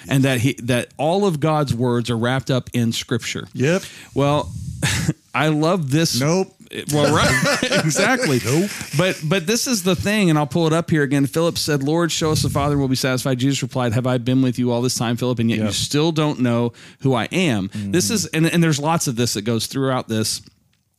and 0.08 0.24
that 0.24 0.40
he 0.40 0.54
that 0.64 0.92
all 0.98 1.24
of 1.24 1.40
God's 1.40 1.72
words 1.72 2.10
are 2.10 2.18
wrapped 2.18 2.50
up 2.50 2.68
in 2.72 2.92
Scripture. 2.92 3.48
Yep. 3.54 3.82
Well, 4.14 4.52
I 5.34 5.48
love 5.48 5.90
this. 5.90 6.20
Nope. 6.20 6.52
Well, 6.92 7.14
right, 7.62 7.84
exactly. 7.84 8.40
Nope. 8.44 8.70
But 8.96 9.20
but 9.24 9.46
this 9.46 9.66
is 9.66 9.82
the 9.82 9.96
thing, 9.96 10.30
and 10.30 10.38
I'll 10.38 10.46
pull 10.46 10.66
it 10.66 10.72
up 10.72 10.90
here 10.90 11.02
again. 11.02 11.26
Philip 11.26 11.58
said, 11.58 11.82
"Lord, 11.82 12.12
show 12.12 12.32
us 12.32 12.42
the 12.42 12.50
Father, 12.50 12.76
we'll 12.76 12.88
be 12.88 12.96
satisfied." 12.96 13.38
Jesus 13.38 13.62
replied, 13.62 13.92
"Have 13.92 14.06
I 14.06 14.18
been 14.18 14.42
with 14.42 14.58
you 14.58 14.70
all 14.72 14.82
this 14.82 14.94
time, 14.94 15.16
Philip, 15.16 15.38
and 15.38 15.50
yet 15.50 15.58
you 15.60 15.72
still 15.72 16.12
don't 16.12 16.40
know 16.40 16.72
who 17.00 17.14
I 17.14 17.24
am?" 17.32 17.68
Mm. 17.70 17.92
This 17.92 18.10
is, 18.10 18.26
and, 18.26 18.46
and 18.46 18.62
there's 18.62 18.78
lots 18.78 19.06
of 19.06 19.16
this 19.16 19.34
that 19.34 19.42
goes 19.42 19.66
throughout 19.66 20.08
this. 20.08 20.42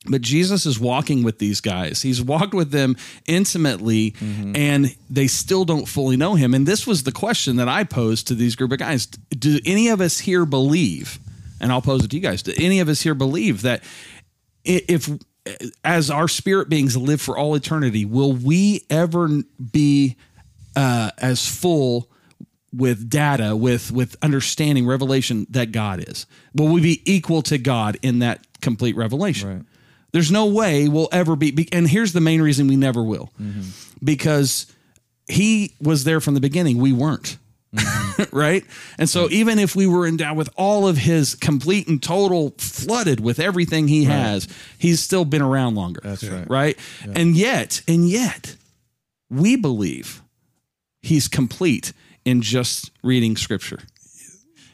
But 0.10 0.22
Jesus 0.22 0.66
is 0.66 0.80
walking 0.80 1.24
with 1.24 1.40
these 1.40 1.60
guys. 1.60 2.02
He's 2.02 2.22
walked 2.22 2.54
with 2.54 2.72
them 2.72 2.96
intimately, 3.26 4.12
mm-hmm. 4.12 4.56
and 4.56 4.96
they 5.10 5.28
still 5.28 5.66
don't 5.66 5.86
fully 5.86 6.16
know 6.16 6.36
him. 6.36 6.54
And 6.54 6.66
this 6.66 6.88
was 6.88 7.04
the 7.04 7.12
question 7.12 7.58
that 7.58 7.68
I 7.68 7.84
posed 7.84 8.28
to 8.28 8.36
these 8.36 8.56
group 8.56 8.72
of 8.72 8.80
guys: 8.80 9.06
Do 9.06 9.60
any 9.66 9.90
of 9.90 10.02
us 10.02 10.20
here 10.20 10.46
believe? 10.46 11.20
And 11.60 11.72
I'll 11.72 11.82
pose 11.82 12.06
it 12.06 12.12
to 12.12 12.16
you 12.16 12.22
guys: 12.22 12.42
Do 12.42 12.54
any 12.58 12.80
of 12.80 12.88
us 12.88 13.02
here 13.02 13.16
believe 13.16 13.64
that 13.64 13.84
if, 14.64 15.10
as 15.84 16.10
our 16.10 16.28
spirit 16.28 16.70
beings 16.70 16.96
live 16.98 17.22
for 17.22 17.38
all 17.38 17.56
eternity, 17.56 18.06
will 18.06 18.34
we 18.34 18.84
ever 18.90 19.30
be 19.72 20.16
uh, 20.76 21.12
as 21.18 21.48
full? 21.48 22.10
with 22.74 23.10
data 23.10 23.56
with 23.56 23.92
with 23.94 24.18
understanding 24.22 24.86
revelation 24.86 25.48
that 25.50 25.72
god 25.72 26.04
is? 26.08 26.26
Will 26.54 26.68
we 26.68 26.82
be 26.82 27.02
equal 27.12 27.42
to 27.44 27.58
god 27.58 27.98
in 28.02 28.20
that 28.20 28.46
complete 28.62 28.96
revelation? 28.98 29.50
Right. 29.50 29.66
there's 30.12 30.32
no 30.32 30.48
way 30.48 30.90
we'll 30.90 31.08
ever 31.14 31.38
be 31.38 31.52
be- 31.52 31.70
and 31.72 31.88
here's 31.88 32.12
the 32.12 32.20
main 32.22 32.42
reason 32.42 32.68
we 32.68 32.76
never 32.76 33.02
will. 33.02 33.32
Because 34.04 34.68
he 35.28 35.74
was 35.82 36.04
there 36.04 36.20
from 36.20 36.34
the 36.34 36.42
beginning. 36.42 36.78
We 36.78 36.92
weren't 36.92 37.38
right? 38.32 38.64
And 38.98 39.10
so 39.10 39.26
mm-hmm. 39.26 39.34
even 39.34 39.60
if 39.60 39.76
we 39.76 39.88
were 39.88 40.08
endowed 40.08 40.38
with 40.38 40.50
all 40.56 40.88
of 40.88 40.98
his 40.98 41.36
complete 41.36 41.88
and 41.88 42.02
total 42.02 42.54
flooded 42.58 43.20
with 43.20 43.40
everything 43.40 43.88
he 43.88 44.06
has 44.06 44.48
he's 44.78 45.00
still 45.00 45.26
been 45.26 45.42
around 45.42 45.76
longer. 45.76 46.02
That's 46.04 46.24
right. 46.24 46.50
right? 46.50 46.80
And 47.14 47.36
yet 47.36 47.82
and 47.88 48.08
yet 48.08 48.56
we 49.30 49.56
believe 49.56 50.22
he's 51.02 51.28
complete 51.28 51.94
in 52.26 52.42
just 52.42 52.92
reading 53.04 53.36
scripture. 53.38 53.80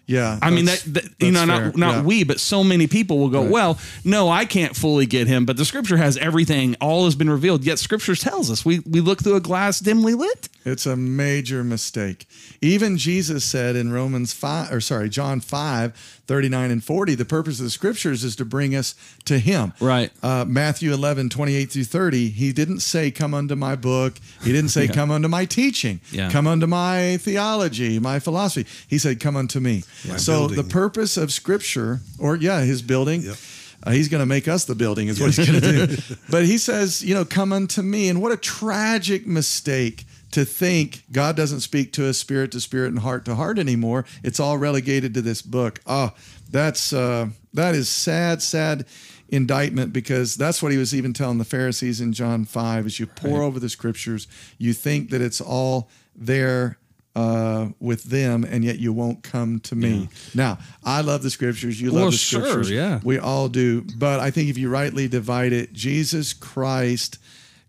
Yeah. 0.05 0.37
I 0.41 0.49
mean 0.49 0.65
that, 0.65 0.83
that 0.87 1.05
you 1.19 1.31
know 1.31 1.45
not 1.45 1.77
not 1.77 1.95
Yeah. 1.95 2.01
we 2.03 2.23
but 2.25 2.39
so 2.39 2.61
many 2.63 2.87
people 2.87 3.19
will 3.19 3.29
go 3.29 3.43
Right. 3.43 3.51
well 3.51 3.79
no 4.03 4.29
I 4.29 4.43
can't 4.45 4.75
fully 4.75 5.05
get 5.05 5.27
him 5.27 5.45
but 5.45 5.55
the 5.55 5.63
scripture 5.63 5.95
has 5.97 6.17
everything 6.17 6.75
all 6.81 7.05
has 7.05 7.15
been 7.15 7.29
revealed 7.29 7.63
yet 7.63 7.79
scripture 7.79 8.15
tells 8.15 8.51
us 8.51 8.65
we 8.65 8.79
we 8.79 8.99
look 8.99 9.23
through 9.23 9.35
a 9.37 9.39
glass 9.41 9.79
dimly 9.79 10.13
lit 10.13 10.49
It's 10.65 10.85
a 10.85 10.95
major 10.97 11.63
mistake. 11.63 12.25
Even 12.61 12.97
Jesus 12.97 13.43
said 13.43 13.75
in 13.75 13.91
Romans 13.91 14.31
5, 14.33 14.71
or 14.71 14.79
sorry, 14.81 15.09
John 15.09 15.41
5, 15.41 16.22
39 16.25 16.71
and 16.71 16.83
40, 16.83 17.15
the 17.15 17.25
purpose 17.25 17.59
of 17.59 17.65
the 17.65 17.69
scriptures 17.69 18.23
is 18.23 18.35
to 18.37 18.45
bring 18.45 18.75
us 18.75 18.95
to 19.25 19.39
Him. 19.39 19.73
Right. 19.79 20.11
Uh, 20.21 20.45
Matthew 20.47 20.93
11, 20.93 21.29
28 21.29 21.65
through 21.65 21.83
30, 21.83 22.29
He 22.29 22.53
didn't 22.53 22.79
say, 22.79 23.11
Come 23.11 23.33
unto 23.33 23.55
my 23.55 23.75
book. 23.75 24.15
He 24.41 24.51
didn't 24.51 24.69
say, 24.69 24.87
Come 24.93 25.11
unto 25.11 25.27
my 25.27 25.45
teaching. 25.45 25.99
Yeah. 26.11 26.31
Come 26.31 26.47
unto 26.47 26.65
my 26.65 27.17
theology, 27.17 27.99
my 27.99 28.19
philosophy. 28.19 28.69
He 28.87 28.97
said, 28.97 29.19
Come 29.19 29.35
unto 29.35 29.59
me. 29.59 29.81
So 30.17 30.47
building. 30.47 30.57
the 30.57 30.63
purpose 30.63 31.17
of 31.17 31.31
scripture, 31.33 31.99
or 32.17 32.35
yeah, 32.35 32.61
His 32.61 32.81
building. 32.81 33.21
Yep. 33.21 33.37
Uh, 33.85 33.91
he's 33.91 34.07
going 34.07 34.21
to 34.21 34.25
make 34.25 34.47
us 34.47 34.63
the 34.63 34.75
building, 34.75 35.09
is 35.09 35.19
what 35.19 35.35
he's 35.35 35.45
going 35.45 35.59
to 35.59 35.87
do. 35.87 36.15
but 36.29 36.45
he 36.45 36.57
says, 36.57 37.03
you 37.03 37.13
know, 37.13 37.25
come 37.25 37.51
unto 37.51 37.81
me. 37.81 38.07
And 38.07 38.21
what 38.21 38.31
a 38.31 38.37
tragic 38.37 39.27
mistake 39.27 40.05
to 40.33 40.45
think 40.45 41.03
God 41.11 41.35
doesn't 41.35 41.61
speak 41.61 41.93
to 41.93 42.07
us 42.07 42.17
spirit 42.17 42.51
to 42.51 42.59
spirit 42.59 42.89
and 42.89 42.99
heart 42.99 43.25
to 43.25 43.35
heart 43.35 43.57
anymore. 43.57 44.05
It's 44.23 44.39
all 44.39 44.57
relegated 44.57 45.13
to 45.15 45.21
this 45.21 45.41
book. 45.41 45.79
Oh, 45.87 46.11
that's 46.51 46.93
uh, 46.93 47.29
that 47.53 47.73
is 47.75 47.89
sad, 47.89 48.41
sad 48.41 48.85
indictment 49.29 49.93
because 49.93 50.35
that's 50.35 50.61
what 50.61 50.71
he 50.71 50.77
was 50.77 50.93
even 50.93 51.13
telling 51.13 51.37
the 51.39 51.45
Pharisees 51.45 52.01
in 52.01 52.13
John 52.13 52.45
five. 52.45 52.85
As 52.85 52.99
you 52.99 53.07
pour 53.07 53.41
over 53.41 53.59
the 53.59 53.69
scriptures, 53.69 54.27
you 54.57 54.73
think 54.73 55.09
that 55.11 55.21
it's 55.21 55.41
all 55.41 55.89
there 56.15 56.77
uh, 57.15 57.69
with 57.79 58.05
them, 58.05 58.43
and 58.43 58.63
yet 58.63 58.79
you 58.79 58.91
won't 58.91 59.21
come 59.23 59.59
to 59.59 59.75
me. 59.75 60.09
Now, 60.33 60.57
I 60.83 61.01
love 61.01 61.21
the 61.21 61.29
scriptures. 61.29 61.79
You 61.79 61.91
Well, 61.91 62.05
love 62.05 62.11
the 62.13 62.17
sure, 62.17 62.41
scriptures. 62.41 62.71
yeah. 62.71 62.99
We 63.03 63.19
all 63.19 63.49
do. 63.49 63.81
But 63.97 64.19
I 64.19 64.31
think 64.31 64.49
if 64.49 64.57
you 64.57 64.67
rightly 64.69 65.07
divide 65.07 65.53
it, 65.53 65.73
Jesus 65.73 66.33
Christ, 66.33 67.19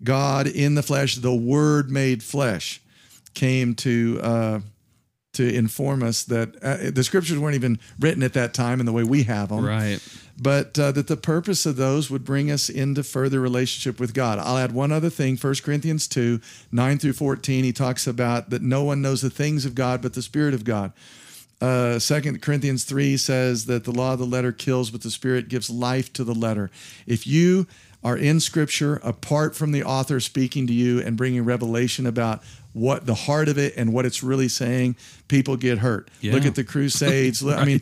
God 0.05 0.47
in 0.47 0.75
the 0.75 0.83
flesh, 0.83 1.17
the 1.17 1.35
Word 1.35 1.91
made 1.91 2.23
flesh, 2.23 2.81
came 3.35 3.75
to 3.77 4.21
uh, 4.23 4.61
to 5.35 5.53
inform 5.53 6.03
us 6.03 6.23
that 6.25 6.57
uh, 6.63 6.91
the 6.93 7.05
scriptures 7.05 7.39
weren't 7.39 7.57
even 7.57 7.79
written 7.99 8.23
at 8.23 8.33
that 8.35 8.55
time 8.55 8.81
in 8.81 8.87
the 8.87 8.93
way 8.93 9.03
we 9.03 9.25
have 9.25 9.49
them. 9.49 9.65
right 9.65 10.01
But 10.41 10.79
uh, 10.79 10.93
that 10.93 11.09
the 11.09 11.17
purpose 11.17 11.67
of 11.67 11.77
those 11.77 12.11
would 12.11 12.25
bring 12.25 12.51
us 12.51 12.69
into 12.69 13.03
further 13.03 13.41
relationship 13.41 14.01
with 14.01 14.15
God. 14.15 14.39
I'll 14.39 14.59
add 14.59 14.73
one 14.73 14.93
other 14.93 15.11
thing 15.11 15.37
1 15.37 15.55
Corinthians 15.63 16.09
2 16.09 16.41
9 16.73 16.99
through 16.99 17.13
14. 17.13 17.65
He 17.65 17.73
talks 17.73 18.07
about 18.07 18.51
that 18.51 18.63
no 18.63 18.85
one 18.85 19.03
knows 19.03 19.23
the 19.23 19.31
things 19.31 19.65
of 19.65 19.75
God 19.75 20.01
but 20.03 20.15
the 20.15 20.23
Spirit 20.23 20.55
of 20.55 20.65
God. 20.65 20.93
Uh, 21.61 21.99
2 21.99 22.39
Corinthians 22.39 22.85
3 22.85 23.17
says 23.17 23.67
that 23.67 23.85
the 23.85 23.93
law 23.93 24.13
of 24.13 24.19
the 24.19 24.27
letter 24.27 24.53
kills, 24.53 24.91
but 24.91 25.03
the 25.03 25.11
Spirit 25.11 25.49
gives 25.49 25.71
life 25.71 26.13
to 26.13 26.25
the 26.25 26.35
letter. 26.35 26.71
If 27.07 27.27
you 27.27 27.67
are 28.05 28.17
in 28.17 28.39
Scripture 28.39 29.01
apart 29.03 29.57
from 29.57 29.73
the 29.73 29.83
author 29.83 30.21
speaking 30.21 30.67
to 30.67 30.73
you 30.75 31.01
and 31.01 31.17
bringing 31.17 31.45
revelation 31.45 32.07
about 32.07 32.43
what 32.75 33.07
the 33.07 33.15
heart 33.15 33.49
of 33.49 33.57
it 33.57 33.73
and 33.77 33.93
what 33.93 34.05
it's 34.05 34.21
really 34.23 34.49
saying, 34.49 34.97
people 35.29 35.57
get 35.57 35.79
hurt. 35.79 36.11
Yeah. 36.21 36.33
Look 36.33 36.45
at 36.45 36.57
the 36.57 36.65
Crusades. 36.65 37.47
I 37.47 37.65
mean, 37.65 37.81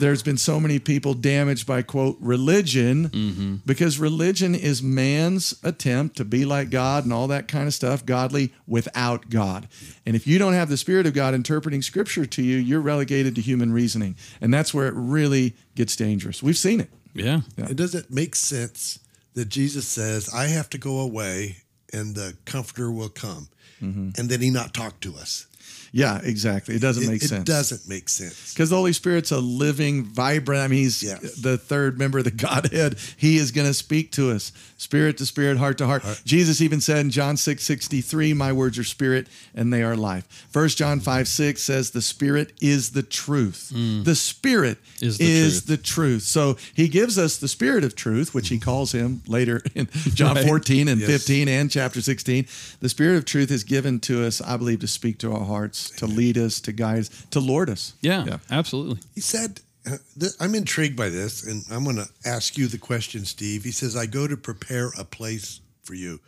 there's 0.00 0.22
been 0.24 0.36
so 0.36 0.58
many 0.58 0.80
people 0.80 1.14
damaged 1.14 1.64
by 1.66 1.82
quote 1.82 2.16
religion 2.20 3.08
Mm-hmm. 3.08 3.54
because 3.64 3.98
religion 4.00 4.54
is 4.56 4.82
man's 4.82 5.54
attempt 5.62 6.16
to 6.16 6.24
be 6.24 6.44
like 6.44 6.70
God 6.70 7.04
and 7.04 7.12
all 7.12 7.28
that 7.28 7.46
kind 7.48 7.66
of 7.68 7.72
stuff, 7.74 8.04
godly 8.04 8.52
without 8.66 9.30
God. 9.30 9.68
And 10.04 10.16
if 10.16 10.26
you 10.26 10.38
don't 10.40 10.54
have 10.54 10.68
the 10.68 10.76
Spirit 10.76 11.06
of 11.06 11.14
God 11.14 11.34
interpreting 11.34 11.80
Scripture 11.80 12.26
to 12.26 12.42
you, 12.42 12.56
you're 12.56 12.80
relegated 12.80 13.36
to 13.36 13.40
human 13.40 13.72
reasoning, 13.72 14.16
and 14.40 14.52
that's 14.52 14.74
where 14.74 14.88
it 14.88 14.94
really 14.96 15.54
gets 15.76 15.94
dangerous. 15.94 16.42
We've 16.42 16.58
seen 16.58 16.80
it. 16.80 16.90
yeah 17.14 17.42
it 17.56 17.76
doesn't 17.76 18.10
make 18.10 18.34
sense 18.34 18.98
that 19.34 19.48
Jesus 19.48 19.86
says, 19.86 20.28
I 20.32 20.46
have 20.46 20.68
to 20.70 20.78
go 20.78 21.00
away 21.00 21.58
and 21.92 22.14
the 22.14 22.36
comforter 22.44 22.90
will 22.90 23.08
come? 23.08 23.48
Mm-hmm. 23.80 24.10
And 24.18 24.28
then 24.28 24.40
he 24.40 24.50
not 24.50 24.74
talk 24.74 25.00
to 25.00 25.14
us. 25.16 25.46
Yeah, 25.94 26.20
exactly. 26.22 26.74
It 26.74 26.80
doesn't 26.80 27.02
It, 27.04 27.08
make 27.08 27.22
it 27.22 27.28
sense. 27.28 27.42
It 27.42 27.52
doesn't 27.52 27.86
make 27.88 28.08
sense. 28.08 28.54
Because 28.54 28.70
the 28.70 28.76
Holy 28.76 28.94
Spirit's 28.94 29.30
a 29.30 29.38
living, 29.38 30.04
vibrant. 30.04 30.62
I 30.62 30.68
mean, 30.68 30.78
he's 30.84 31.02
Yes. 31.02 31.34
the 31.34 31.58
third 31.58 31.98
member 31.98 32.18
of 32.18 32.24
the 32.24 32.30
Godhead. 32.30 32.96
He 33.18 33.36
is 33.36 33.50
going 33.50 33.66
to 33.66 33.74
speak 33.74 34.10
to 34.12 34.30
us, 34.30 34.52
spirit 34.78 35.18
to 35.18 35.26
spirit, 35.26 35.58
heart 35.58 35.76
to 35.78 35.86
heart. 35.86 36.02
Jesus 36.24 36.62
even 36.62 36.80
said 36.80 36.98
in 36.98 37.10
John 37.10 37.36
6 37.36 37.62
63, 37.62 38.32
My 38.32 38.52
words 38.52 38.78
are 38.78 38.84
spirit 38.84 39.26
and 39.54 39.70
they 39.70 39.82
are 39.82 39.94
life. 39.94 40.26
First 40.50 40.78
John 40.78 40.98
5 40.98 41.28
6 41.28 41.60
says, 41.62 41.90
The 41.90 42.00
Spirit 42.02 42.54
is 42.62 42.92
the 42.92 43.02
truth. 43.02 43.70
Hmm. 43.74 44.02
The 44.04 44.14
Spirit 44.14 44.78
Is 45.02 45.20
is, 45.20 45.64
the 45.64 45.76
the, 45.76 45.82
truth. 45.82 46.22
So 46.22 46.56
he 46.74 46.88
gives 46.88 47.18
us 47.18 47.36
the 47.36 47.48
Spirit 47.48 47.84
of 47.84 47.94
truth, 47.94 48.32
which 48.34 48.48
he 48.48 48.58
calls 48.58 48.92
him 48.92 49.22
later 49.26 49.62
in 49.74 49.88
John 50.14 50.36
14 50.36 50.88
and 50.88 51.00
Yes. 51.00 51.10
15 51.10 51.48
and 51.48 51.70
chapter 51.70 52.00
16. 52.00 52.46
The 52.80 52.88
Spirit 52.88 53.16
of 53.18 53.24
truth 53.26 53.50
is 53.50 53.62
given 53.64 54.00
to 54.00 54.24
us, 54.24 54.40
I 54.40 54.56
believe, 54.56 54.80
to 54.80 54.88
speak 54.88 55.18
to 55.18 55.32
our 55.32 55.44
hearts, 55.44 55.81
to 55.90 56.06
lead 56.06 56.36
us, 56.38 56.60
to 56.60 56.72
guide 56.72 57.00
us, 57.00 57.10
to 57.30 57.40
lord 57.40 57.68
us. 57.70 57.94
yeah, 58.00 58.24
Yeah. 58.24 58.38
absolutely 58.50 58.98
He 59.14 59.20
said, 59.20 59.60
uh, 59.86 59.96
I'm 60.40 60.54
intrigued 60.54 60.96
by 60.96 61.08
this, 61.08 61.44
and 61.44 61.64
I'm 61.70 61.84
going 61.84 61.96
to 61.96 62.08
ask 62.24 62.56
you 62.56 62.68
the 62.68 62.78
question, 62.78 63.24
Steve. 63.24 63.64
He 63.64 63.72
says, 63.72 63.96
I 63.96 64.06
go 64.06 64.26
to 64.28 64.36
prepare 64.36 64.92
a 64.98 65.04
place 65.04 65.60
for 65.82 65.94
you. 65.94 66.20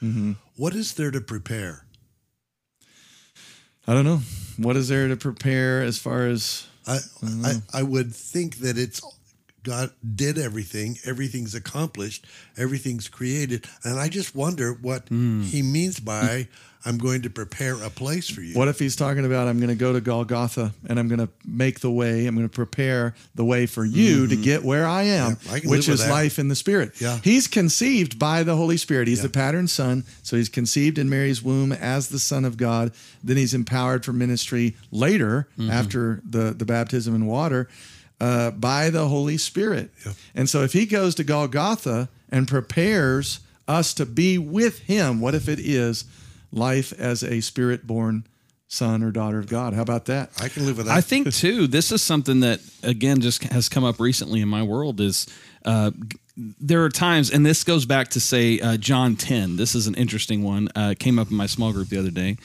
What 0.56 0.74
is 0.74 0.94
there 0.94 1.10
to 1.12 1.20
prepare? 1.20 1.84
I 3.86 3.92
don't 3.92 4.04
know. 4.04 4.20
What 4.56 4.76
is 4.76 4.88
there 4.88 5.08
to 5.08 5.16
prepare 5.16 5.82
as 5.82 5.98
far 5.98 6.26
as 6.26 6.66
I, 6.86 6.98
I, 7.44 7.52
I 7.72 7.82
would 7.82 8.14
think 8.14 8.56
that 8.58 8.76
it's 8.78 9.00
God 9.64 9.90
did 10.14 10.38
everything, 10.38 10.98
everything's 11.04 11.54
accomplished, 11.54 12.26
everything's 12.56 13.08
created. 13.08 13.66
And 13.82 13.98
I 13.98 14.08
just 14.08 14.34
wonder 14.36 14.72
what 14.74 15.08
he 15.08 15.62
means 15.62 15.98
by 16.00 16.48
I'm 16.86 16.98
going 16.98 17.22
to 17.22 17.30
prepare 17.30 17.82
a 17.82 17.88
place 17.88 18.28
for 18.28 18.42
you. 18.42 18.54
what 18.54 18.68
if 18.68 18.78
he's 18.78 18.94
talking 18.94 19.24
about 19.24 19.48
I'm 19.48 19.56
going 19.58 19.70
to 19.70 19.74
go 19.74 19.94
to 19.94 20.02
Golgotha 20.02 20.74
and 20.86 20.98
I'm 20.98 21.08
going 21.08 21.18
to 21.20 21.30
make 21.46 21.80
the 21.80 21.90
way, 21.90 22.26
I'm 22.26 22.34
going 22.34 22.46
to 22.46 22.54
prepare 22.54 23.14
the 23.34 23.42
way 23.44 23.64
for 23.64 23.86
you 23.86 24.26
to 24.26 24.36
get 24.36 24.62
where 24.62 24.86
I 24.86 25.04
am, 25.04 25.38
Yeah, 25.46 25.52
I 25.54 25.60
which 25.60 25.88
is 25.88 26.06
life 26.06 26.38
in 26.38 26.48
the 26.48 26.54
Spirit. 26.54 27.00
Yeah. 27.00 27.18
He's 27.24 27.48
conceived 27.48 28.18
by 28.18 28.42
the 28.42 28.54
Holy 28.54 28.76
Spirit. 28.76 29.08
He's 29.08 29.22
the 29.22 29.30
pattern 29.30 29.66
son, 29.66 30.04
so 30.22 30.36
he's 30.36 30.50
conceived 30.50 30.98
in 30.98 31.08
Mary's 31.08 31.42
womb 31.42 31.72
as 31.72 32.08
the 32.10 32.18
Son 32.18 32.44
of 32.44 32.58
God. 32.58 32.92
Then 33.22 33.38
he's 33.38 33.54
empowered 33.54 34.04
for 34.04 34.12
ministry 34.12 34.76
later 34.90 35.48
Mm-hmm. 35.58 35.70
after 35.70 36.20
the 36.28 36.52
the 36.52 36.64
baptism 36.66 37.14
in 37.14 37.24
water. 37.26 37.66
Uh, 38.20 38.50
by 38.52 38.90
the 38.90 39.08
Holy 39.08 39.36
Spirit. 39.36 39.90
And 40.34 40.48
so 40.48 40.62
if 40.62 40.72
he 40.72 40.86
goes 40.86 41.14
to 41.16 41.24
Golgotha 41.24 42.08
and 42.30 42.46
prepares 42.46 43.40
us 43.66 43.92
to 43.94 44.06
be 44.06 44.38
with 44.38 44.78
him, 44.78 45.20
what 45.20 45.34
if 45.34 45.48
it 45.48 45.58
is 45.58 46.04
life 46.52 46.92
as 46.98 47.22
a 47.22 47.40
spirit 47.40 47.86
born 47.86 48.24
son 48.68 49.02
or 49.02 49.10
daughter 49.10 49.38
of 49.38 49.48
God? 49.48 49.74
How 49.74 49.82
about 49.82 50.04
that? 50.06 50.30
I 50.40 50.48
can 50.48 50.64
live 50.64 50.78
with 50.78 50.86
that. 50.86 50.96
I 50.96 51.00
think 51.00 51.34
too. 51.34 51.66
This 51.66 51.92
is 51.92 52.02
something 52.02 52.40
that 52.40 52.60
again 52.82 53.20
just 53.20 53.42
has 53.44 53.68
come 53.68 53.84
up 53.84 54.00
recently 54.00 54.40
in 54.40 54.48
my 54.48 54.62
world. 54.62 55.00
Is 55.00 55.26
uh, 55.64 55.90
there 56.36 56.84
are 56.84 56.90
times, 56.90 57.30
and 57.30 57.44
this 57.44 57.64
goes 57.64 57.84
back 57.84 58.08
to 58.10 58.20
say 58.20 58.60
uh, 58.60 58.76
John 58.76 59.16
ten. 59.16 59.56
This 59.56 59.74
is 59.74 59.86
an 59.86 59.94
interesting 59.96 60.42
one. 60.42 60.68
Uh, 60.74 60.94
came 60.98 61.18
up 61.18 61.30
in 61.30 61.36
my 61.36 61.46
small 61.46 61.72
group 61.72 61.88
the 61.88 61.98
other 61.98 62.10
day. 62.12 62.36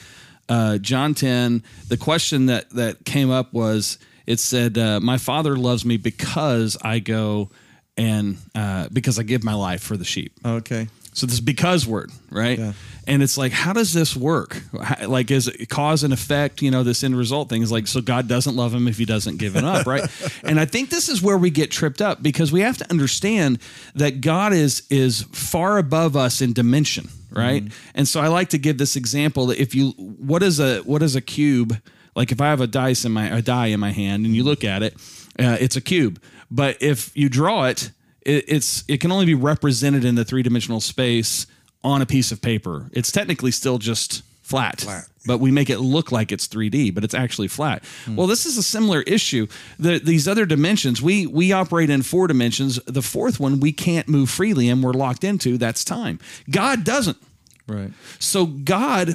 Uh, 0.48 0.78
John 0.78 1.14
ten. 1.14 1.62
The 1.88 1.96
question 1.96 2.46
that 2.46 2.70
that 2.70 3.04
came 3.04 3.30
up 3.30 3.52
was 3.52 3.98
it 4.30 4.40
said, 4.40 4.78
uh, 4.78 5.00
"My 5.00 5.18
Father 5.18 5.56
loves 5.56 5.84
me 5.84 5.96
because 5.96 6.76
I 6.82 6.98
go 7.00 7.50
and 7.96 8.36
uh, 8.54 8.88
because 8.92 9.18
I 9.18 9.22
give 9.24 9.42
my 9.44 9.54
life 9.54 9.82
for 9.82 9.96
the 9.96 10.04
sheep." 10.04 10.32
Okay. 10.44 10.88
So 11.12 11.26
this 11.26 11.40
because 11.40 11.88
word, 11.88 12.12
right? 12.30 12.56
Yeah. 12.58 12.72
And 13.06 13.20
it's 13.20 13.36
like, 13.36 13.50
how 13.50 13.72
does 13.72 13.92
this 13.92 14.14
work? 14.16 14.62
How- 14.80 15.08
Like, 15.08 15.32
is 15.32 15.48
it 15.48 15.68
cause 15.68 16.04
and 16.04 16.12
effect? 16.12 16.62
You 16.62 16.70
know, 16.70 16.84
this 16.84 17.02
end 17.02 17.16
result 17.16 17.48
thing 17.48 17.62
is 17.62 17.72
like, 17.72 17.88
so 17.88 18.00
God 18.00 18.28
doesn't 18.28 18.54
love 18.54 18.72
him 18.72 18.86
if 18.86 18.96
he 18.96 19.04
doesn't 19.06 19.38
give 19.38 19.56
it 19.56 19.64
up, 19.64 19.86
right? 19.88 20.04
and 20.44 20.60
I 20.60 20.66
think 20.66 20.88
this 20.88 21.08
is 21.08 21.20
where 21.20 21.36
we 21.36 21.50
get 21.50 21.72
tripped 21.72 22.00
up 22.00 22.22
because 22.22 22.52
we 22.52 22.60
have 22.60 22.76
to 22.76 22.88
understand 22.90 23.58
that 23.96 24.20
God 24.20 24.52
is 24.52 24.84
is 24.88 25.22
far 25.32 25.78
above 25.78 26.16
us 26.16 26.40
in 26.40 26.52
dimension, 26.52 27.08
right? 27.32 27.64
And 27.96 28.06
so 28.06 28.20
I 28.20 28.28
like 28.28 28.50
to 28.50 28.58
give 28.58 28.78
this 28.78 28.94
example 28.94 29.46
that 29.46 29.60
if 29.60 29.74
you, 29.74 29.90
what 29.96 30.44
is 30.44 30.60
a 30.60 30.78
what 30.82 31.02
is 31.02 31.16
a 31.16 31.20
cube? 31.20 31.76
Like 32.20 32.32
if 32.32 32.40
I 32.42 32.48
have 32.48 32.60
a 32.60 32.66
dice 32.66 33.06
in 33.06 33.12
my 33.12 33.34
a 33.34 33.40
die 33.40 33.68
in 33.68 33.80
my 33.80 33.92
hand 33.92 34.26
and 34.26 34.36
you 34.36 34.44
look 34.44 34.62
at 34.62 34.82
it, 34.82 34.92
uh, 35.38 35.56
it's 35.58 35.76
a 35.76 35.80
cube. 35.80 36.20
But 36.50 36.76
if 36.82 37.16
you 37.16 37.30
draw 37.30 37.64
it, 37.64 37.92
it, 38.20 38.44
it's 38.46 38.84
it 38.88 39.00
can 39.00 39.10
only 39.10 39.24
be 39.24 39.32
represented 39.32 40.04
in 40.04 40.16
the 40.16 40.24
three 40.26 40.42
dimensional 40.42 40.82
space 40.82 41.46
on 41.82 42.02
a 42.02 42.06
piece 42.06 42.30
of 42.30 42.42
paper. 42.42 42.90
It's 42.92 43.10
technically 43.10 43.52
still 43.52 43.78
just 43.78 44.22
flat. 44.42 44.82
Flat. 44.82 45.08
But 45.24 45.40
we 45.40 45.50
make 45.50 45.70
it 45.70 45.78
look 45.78 46.12
like 46.12 46.30
it's 46.30 46.46
3D, 46.46 46.94
but 46.94 47.04
it's 47.04 47.14
actually 47.14 47.48
flat. 47.48 47.84
Well, 48.06 48.26
this 48.26 48.44
is 48.44 48.58
a 48.58 48.62
similar 48.62 49.00
issue. 49.02 49.46
The, 49.78 49.98
these 49.98 50.28
other 50.28 50.44
dimensions, 50.44 51.00
we 51.00 51.26
we 51.26 51.52
operate 51.52 51.88
in 51.88 52.02
four 52.02 52.26
dimensions. 52.26 52.78
The 52.84 53.00
fourth 53.00 53.40
one 53.40 53.60
we 53.60 53.72
can't 53.72 54.08
move 54.08 54.28
freely 54.28 54.68
and 54.68 54.82
we're 54.82 54.92
locked 54.92 55.24
into. 55.24 55.56
That's 55.56 55.86
time. 55.86 56.18
God 56.50 56.84
doesn't. 56.84 57.16
Right. 57.66 57.92
So 58.18 58.44
God 58.44 59.14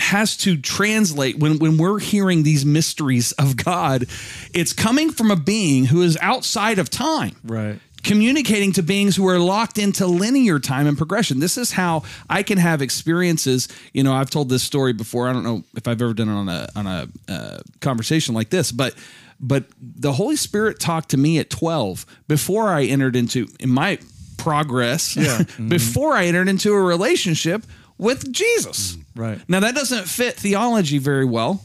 has 0.00 0.36
to 0.38 0.56
translate 0.56 1.38
when 1.38 1.58
when 1.58 1.76
we're 1.76 1.98
hearing 1.98 2.42
these 2.42 2.64
mysteries 2.64 3.32
of 3.32 3.56
God, 3.56 4.06
it's 4.54 4.72
coming 4.72 5.10
from 5.10 5.30
a 5.30 5.36
being 5.36 5.84
who 5.86 6.02
is 6.02 6.18
outside 6.20 6.78
of 6.78 6.90
time. 6.90 7.36
Right. 7.44 7.78
Communicating 8.02 8.72
to 8.72 8.82
beings 8.82 9.14
who 9.14 9.28
are 9.28 9.38
locked 9.38 9.76
into 9.76 10.06
linear 10.06 10.58
time 10.58 10.86
and 10.86 10.96
progression. 10.96 11.38
This 11.38 11.58
is 11.58 11.72
how 11.72 12.02
I 12.30 12.42
can 12.42 12.56
have 12.56 12.80
experiences. 12.80 13.68
You 13.92 14.02
know, 14.02 14.14
I've 14.14 14.30
told 14.30 14.48
this 14.48 14.62
story 14.62 14.94
before. 14.94 15.28
I 15.28 15.34
don't 15.34 15.44
know 15.44 15.64
if 15.76 15.86
I've 15.86 16.00
ever 16.00 16.14
done 16.14 16.30
it 16.30 16.32
on 16.32 16.48
a 16.48 16.68
on 16.74 16.86
a 16.86 17.08
uh, 17.28 17.58
conversation 17.80 18.34
like 18.34 18.48
this, 18.48 18.72
but 18.72 18.94
but 19.38 19.64
the 19.80 20.12
Holy 20.12 20.36
Spirit 20.36 20.80
talked 20.80 21.10
to 21.10 21.18
me 21.18 21.38
at 21.38 21.50
twelve 21.50 22.06
before 22.26 22.70
I 22.70 22.84
entered 22.84 23.16
into 23.16 23.48
in 23.60 23.68
my 23.68 23.98
progress. 24.38 25.14
Yeah. 25.14 25.42
before 25.68 26.14
I 26.14 26.24
entered 26.24 26.48
into 26.48 26.72
a 26.72 26.80
relationship 26.80 27.64
with 28.00 28.32
Jesus. 28.32 28.96
Right. 29.14 29.38
Now 29.48 29.60
that 29.60 29.74
doesn't 29.74 30.08
fit 30.08 30.34
theology 30.34 30.98
very 30.98 31.24
well 31.24 31.64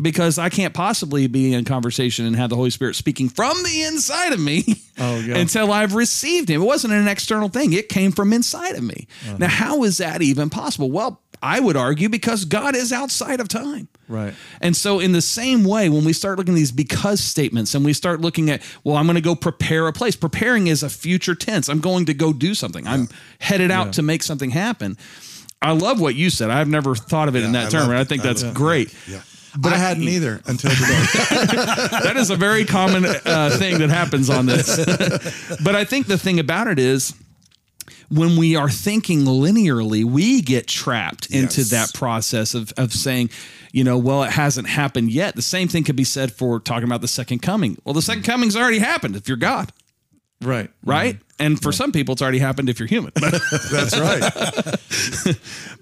because 0.00 0.38
I 0.38 0.48
can't 0.48 0.74
possibly 0.74 1.26
be 1.26 1.52
in 1.52 1.64
conversation 1.64 2.24
and 2.26 2.34
have 2.36 2.50
the 2.50 2.56
Holy 2.56 2.70
Spirit 2.70 2.96
speaking 2.96 3.28
from 3.28 3.62
the 3.62 3.82
inside 3.84 4.32
of 4.32 4.40
me 4.40 4.64
Oh, 4.98 5.18
yeah. 5.26 5.36
until 5.36 5.72
I've 5.72 5.94
received 5.94 6.48
him. 6.48 6.62
It 6.62 6.64
wasn't 6.64 6.94
an 6.94 7.06
external 7.06 7.48
thing. 7.48 7.72
It 7.72 7.88
came 7.88 8.12
from 8.12 8.32
inside 8.32 8.74
of 8.76 8.82
me. 8.82 9.06
Uh-huh. 9.26 9.36
Now 9.38 9.48
how 9.48 9.84
is 9.84 9.98
that 9.98 10.22
even 10.22 10.50
possible? 10.50 10.90
Well, 10.90 11.20
I 11.42 11.60
would 11.60 11.76
argue 11.76 12.08
because 12.08 12.46
God 12.46 12.74
is 12.74 12.92
outside 12.92 13.40
of 13.40 13.48
time. 13.48 13.88
Right. 14.08 14.32
And 14.62 14.74
so, 14.74 15.00
in 15.00 15.12
the 15.12 15.20
same 15.20 15.64
way, 15.64 15.90
when 15.90 16.04
we 16.04 16.14
start 16.14 16.38
looking 16.38 16.54
at 16.54 16.56
these 16.56 16.72
because 16.72 17.20
statements 17.20 17.74
and 17.74 17.84
we 17.84 17.92
start 17.92 18.20
looking 18.22 18.50
at, 18.50 18.62
well, 18.84 18.96
I'm 18.96 19.04
going 19.04 19.16
to 19.16 19.20
go 19.20 19.34
prepare 19.34 19.86
a 19.86 19.92
place, 19.92 20.16
preparing 20.16 20.68
is 20.68 20.82
a 20.82 20.88
future 20.88 21.34
tense. 21.34 21.68
I'm 21.68 21.80
going 21.80 22.06
to 22.06 22.14
go 22.14 22.32
do 22.32 22.54
something, 22.54 22.86
I'm 22.86 23.08
headed 23.38 23.70
out 23.70 23.92
to 23.94 24.02
make 24.02 24.22
something 24.22 24.50
happen. 24.50 24.96
I 25.66 25.72
love 25.72 26.00
what 26.00 26.14
you 26.14 26.30
said. 26.30 26.50
I've 26.50 26.68
never 26.68 26.94
thought 26.94 27.28
of 27.28 27.36
it 27.36 27.42
in 27.42 27.52
that 27.52 27.66
I 27.66 27.70
term, 27.70 27.90
and 27.90 27.98
I 27.98 28.04
think 28.04 28.22
I 28.22 28.28
that's 28.28 28.42
love 28.42 28.54
great. 28.54 28.94
Yeah. 29.08 29.20
But 29.58 29.72
I 29.72 29.78
hadn't 29.78 30.04
either 30.04 30.40
until 30.46 30.70
today. 30.70 30.86
that 32.02 32.14
is 32.16 32.30
a 32.30 32.36
very 32.36 32.64
common 32.64 33.04
uh, 33.06 33.50
thing 33.58 33.78
that 33.78 33.88
happens 33.90 34.28
on 34.28 34.46
this. 34.46 34.76
but 35.64 35.74
I 35.74 35.84
think 35.84 36.06
the 36.06 36.18
thing 36.18 36.38
about 36.38 36.68
it 36.68 36.78
is 36.78 37.14
when 38.10 38.36
we 38.36 38.54
are 38.54 38.68
thinking 38.68 39.20
linearly, 39.20 40.04
we 40.04 40.40
get 40.42 40.66
trapped 40.68 41.26
into 41.30 41.62
Yes. 41.62 41.70
that 41.70 41.94
process 41.94 42.54
of, 42.54 42.72
of 42.76 42.92
saying, 42.92 43.30
you 43.72 43.82
know, 43.82 43.98
well, 43.98 44.22
it 44.22 44.30
hasn't 44.30 44.68
happened 44.68 45.10
yet. 45.10 45.34
The 45.34 45.42
same 45.42 45.68
thing 45.68 45.84
could 45.84 45.96
be 45.96 46.04
said 46.04 46.32
for 46.32 46.60
talking 46.60 46.84
about 46.84 47.00
the 47.00 47.08
second 47.08 47.40
coming. 47.40 47.78
Well, 47.84 47.94
the 47.94 48.02
second 48.02 48.22
coming's 48.24 48.56
already 48.56 48.78
happened 48.78 49.16
if 49.16 49.26
you're 49.26 49.36
God, 49.36 49.72
right. 50.42 50.70
right? 50.84 51.14
Mm-hmm. 51.14 51.22
And 51.38 51.62
for 51.62 51.72
some 51.72 51.92
people, 51.92 52.14
it's 52.14 52.22
already 52.22 52.38
happened 52.38 52.68
if 52.68 52.78
you're 52.78 52.88
human. 52.88 53.12
That's 53.70 53.98
right. 53.98 54.22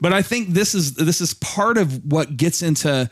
but 0.00 0.12
I 0.12 0.22
think 0.22 0.48
this 0.48 0.74
is 0.74 0.94
this 0.94 1.20
is 1.20 1.34
part 1.34 1.78
of 1.78 2.04
what 2.04 2.36
gets 2.36 2.62
into 2.62 3.08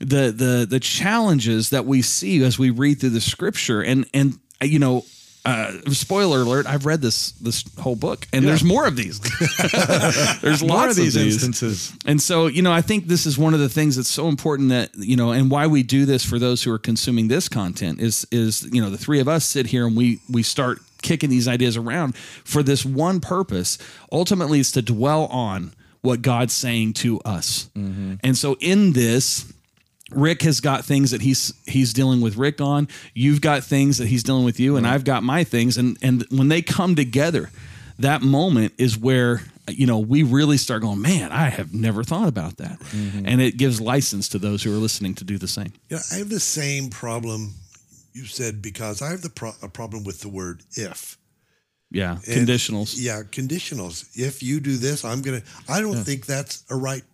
the 0.00 0.32
the 0.32 0.66
the 0.68 0.80
challenges 0.80 1.70
that 1.70 1.84
we 1.86 2.02
see 2.02 2.42
as 2.42 2.58
we 2.58 2.70
read 2.70 3.00
through 3.00 3.10
the 3.10 3.20
scripture 3.20 3.80
and 3.80 4.08
and 4.12 4.38
you 4.60 4.78
know 4.78 5.04
uh, 5.46 5.72
spoiler 5.90 6.40
alert 6.42 6.66
I've 6.66 6.86
read 6.86 7.00
this 7.02 7.32
this 7.32 7.64
whole 7.78 7.96
book 7.96 8.26
and 8.32 8.46
there's 8.46 8.64
more 8.64 8.86
of 8.86 8.96
these 8.96 9.20
there's 10.40 10.62
More 10.62 10.76
lots 10.78 10.90
of 10.92 10.96
these 10.96 11.14
these. 11.14 11.34
instances. 11.34 11.92
and 12.06 12.20
so 12.20 12.46
you 12.46 12.62
know 12.62 12.72
I 12.72 12.80
think 12.80 13.06
this 13.06 13.26
is 13.26 13.36
one 13.36 13.52
of 13.54 13.60
the 13.60 13.68
things 13.68 13.96
that's 13.96 14.08
so 14.08 14.28
important 14.28 14.70
that 14.70 14.90
you 14.96 15.16
know 15.16 15.32
and 15.32 15.50
why 15.50 15.66
we 15.66 15.82
do 15.82 16.06
this 16.06 16.24
for 16.24 16.38
those 16.38 16.62
who 16.62 16.72
are 16.72 16.78
consuming 16.78 17.28
this 17.28 17.48
content 17.48 18.00
is 18.00 18.26
is 18.30 18.62
you 18.72 18.80
know 18.80 18.90
the 18.90 18.98
three 18.98 19.20
of 19.20 19.28
us 19.28 19.44
sit 19.44 19.66
here 19.66 19.86
and 19.86 19.96
we 19.96 20.20
we 20.30 20.42
start 20.42 20.78
kicking 21.02 21.28
these 21.28 21.46
ideas 21.46 21.76
around 21.76 22.16
for 22.16 22.62
this 22.62 22.84
one 22.84 23.20
purpose 23.20 23.76
ultimately 24.10 24.60
is 24.60 24.72
to 24.72 24.80
dwell 24.80 25.26
on 25.26 25.74
what 26.00 26.20
God's 26.22 26.52
saying 26.52 26.92
to 26.94 27.18
us. 27.20 27.70
And 27.74 28.36
so 28.36 28.56
in 28.60 28.92
this 28.92 29.50
Rick 30.16 30.42
has 30.42 30.60
got 30.60 30.84
things 30.84 31.10
that 31.10 31.22
he's 31.22 31.52
he's 31.66 31.92
dealing 31.92 32.20
with 32.20 32.36
Rick 32.36 32.60
on. 32.60 32.88
You've 33.14 33.40
got 33.40 33.64
things 33.64 33.98
that 33.98 34.06
he's 34.06 34.22
dealing 34.22 34.44
with 34.44 34.60
you, 34.60 34.76
and 34.76 34.86
I've 34.86 35.04
got 35.04 35.22
my 35.22 35.44
things. 35.44 35.76
And 35.76 35.96
and 36.02 36.24
when 36.30 36.48
they 36.48 36.62
come 36.62 36.94
together, 36.94 37.50
that 37.98 38.22
moment 38.22 38.74
is 38.78 38.98
where 38.98 39.42
you 39.68 39.86
know 39.86 39.98
we 39.98 40.22
really 40.22 40.56
start 40.56 40.82
going. 40.82 41.00
Man, 41.00 41.32
I 41.32 41.48
have 41.48 41.72
never 41.74 42.04
thought 42.04 42.28
about 42.28 42.56
that, 42.58 42.78
mm-hmm. 42.80 43.26
and 43.26 43.40
it 43.40 43.56
gives 43.56 43.80
license 43.80 44.28
to 44.30 44.38
those 44.38 44.62
who 44.62 44.72
are 44.74 44.78
listening 44.78 45.14
to 45.16 45.24
do 45.24 45.38
the 45.38 45.48
same. 45.48 45.72
You 45.88 45.96
know, 45.96 46.02
I 46.12 46.16
have 46.16 46.30
the 46.30 46.40
same 46.40 46.90
problem 46.90 47.54
you 48.12 48.24
said 48.24 48.62
because 48.62 49.02
I 49.02 49.10
have 49.10 49.22
the 49.22 49.30
pro- 49.30 49.56
a 49.62 49.68
problem 49.68 50.04
with 50.04 50.20
the 50.20 50.28
word 50.28 50.62
if. 50.76 51.18
Yeah, 51.90 52.18
And- 52.26 52.48
conditionals. 52.48 52.94
Yeah, 52.96 53.22
conditionals. 53.22 54.06
If 54.16 54.42
you 54.42 54.58
do 54.60 54.76
this, 54.76 55.04
I'm 55.04 55.22
gonna. 55.22 55.42
I 55.68 55.80
don't 55.80 56.02
think 56.02 56.26
that's 56.26 56.64
a 56.68 56.76
right, 56.76 57.04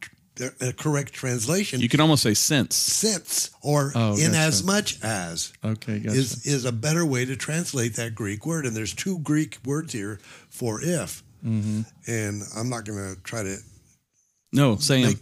a 0.60 0.72
correct 0.72 1.12
translation. 1.12 1.80
You 1.80 1.88
can 1.88 2.00
almost 2.00 2.22
say 2.22 2.34
since. 2.34 2.74
Since 2.76 3.50
or 3.62 3.92
Oh, 3.94 4.12
in 4.16 4.32
gotcha. 4.32 4.38
as 4.38 4.62
much 4.64 4.98
as 5.02 5.52
Okay, 5.64 5.98
gotcha. 5.98 6.16
is 6.16 6.46
is 6.46 6.64
a 6.64 6.72
better 6.72 7.04
way 7.04 7.24
to 7.26 7.36
translate 7.36 7.94
that 7.96 8.14
Greek 8.14 8.46
word. 8.46 8.64
And 8.66 8.74
there's 8.76 8.94
two 8.94 9.18
Greek 9.20 9.58
words 9.64 9.92
here 9.92 10.18
for 10.48 10.80
if, 10.82 11.22
Mm-hmm. 11.44 11.82
and 12.06 12.42
I'm 12.56 12.68
not 12.68 12.84
gonna 12.84 13.14
try 13.24 13.42
to 13.42 13.56
No, 14.52 14.76
say 14.76 15.02
'em. 15.02 15.08
make 15.08 15.18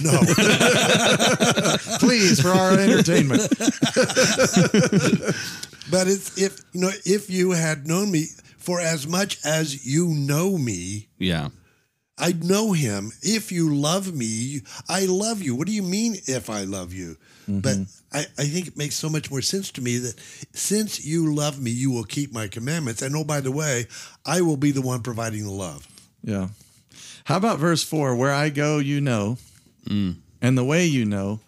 no. 0.00 0.18
Please, 1.98 2.40
for 2.40 2.48
our 2.50 2.72
entertainment. 2.78 3.42
But 5.90 6.08
it's 6.08 6.38
if 6.40 6.58
you 6.72 6.80
know 6.80 6.90
if 7.04 7.28
you 7.28 7.50
had 7.50 7.86
known 7.86 8.10
me 8.10 8.26
for 8.56 8.80
as 8.80 9.06
much 9.06 9.38
as 9.44 9.84
you 9.84 10.08
know 10.08 10.56
me, 10.56 11.08
Yeah. 11.18 11.48
I 12.18 12.32
know 12.32 12.72
him. 12.72 13.12
If 13.22 13.50
you 13.50 13.74
love 13.74 14.14
me, 14.14 14.60
I 14.88 15.06
love 15.06 15.42
you. 15.42 15.54
What 15.54 15.66
do 15.66 15.72
you 15.72 15.82
mean 15.82 16.16
if 16.26 16.50
I 16.50 16.64
love 16.64 16.92
you? 16.92 17.16
But 17.48 17.76
mm-hmm. 17.76 18.16
I, 18.16 18.20
I 18.38 18.44
think 18.44 18.68
it 18.68 18.76
makes 18.76 18.94
so 18.94 19.08
much 19.08 19.30
more 19.30 19.42
sense 19.42 19.72
to 19.72 19.82
me 19.82 19.98
that 19.98 20.14
since 20.52 21.04
you 21.04 21.34
love 21.34 21.60
me, 21.60 21.70
you 21.70 21.90
will 21.90 22.04
keep 22.04 22.32
my 22.32 22.46
commandments. 22.46 23.02
And 23.02 23.16
oh, 23.16 23.24
by 23.24 23.40
the 23.40 23.50
way, 23.50 23.86
I 24.24 24.42
will 24.42 24.56
be 24.56 24.70
the 24.70 24.82
one 24.82 25.02
providing 25.02 25.42
the 25.44 25.50
love. 25.50 25.88
Yeah. 26.22 26.48
How 27.24 27.36
about 27.36 27.58
verse 27.58 27.82
four? 27.82 28.14
Where 28.14 28.32
I 28.32 28.48
go, 28.48 28.78
you 28.78 29.00
know, 29.00 29.38
mm. 29.86 30.16
and 30.40 30.56
the 30.56 30.64
way 30.64 30.86
you 30.86 31.04
know. 31.04 31.40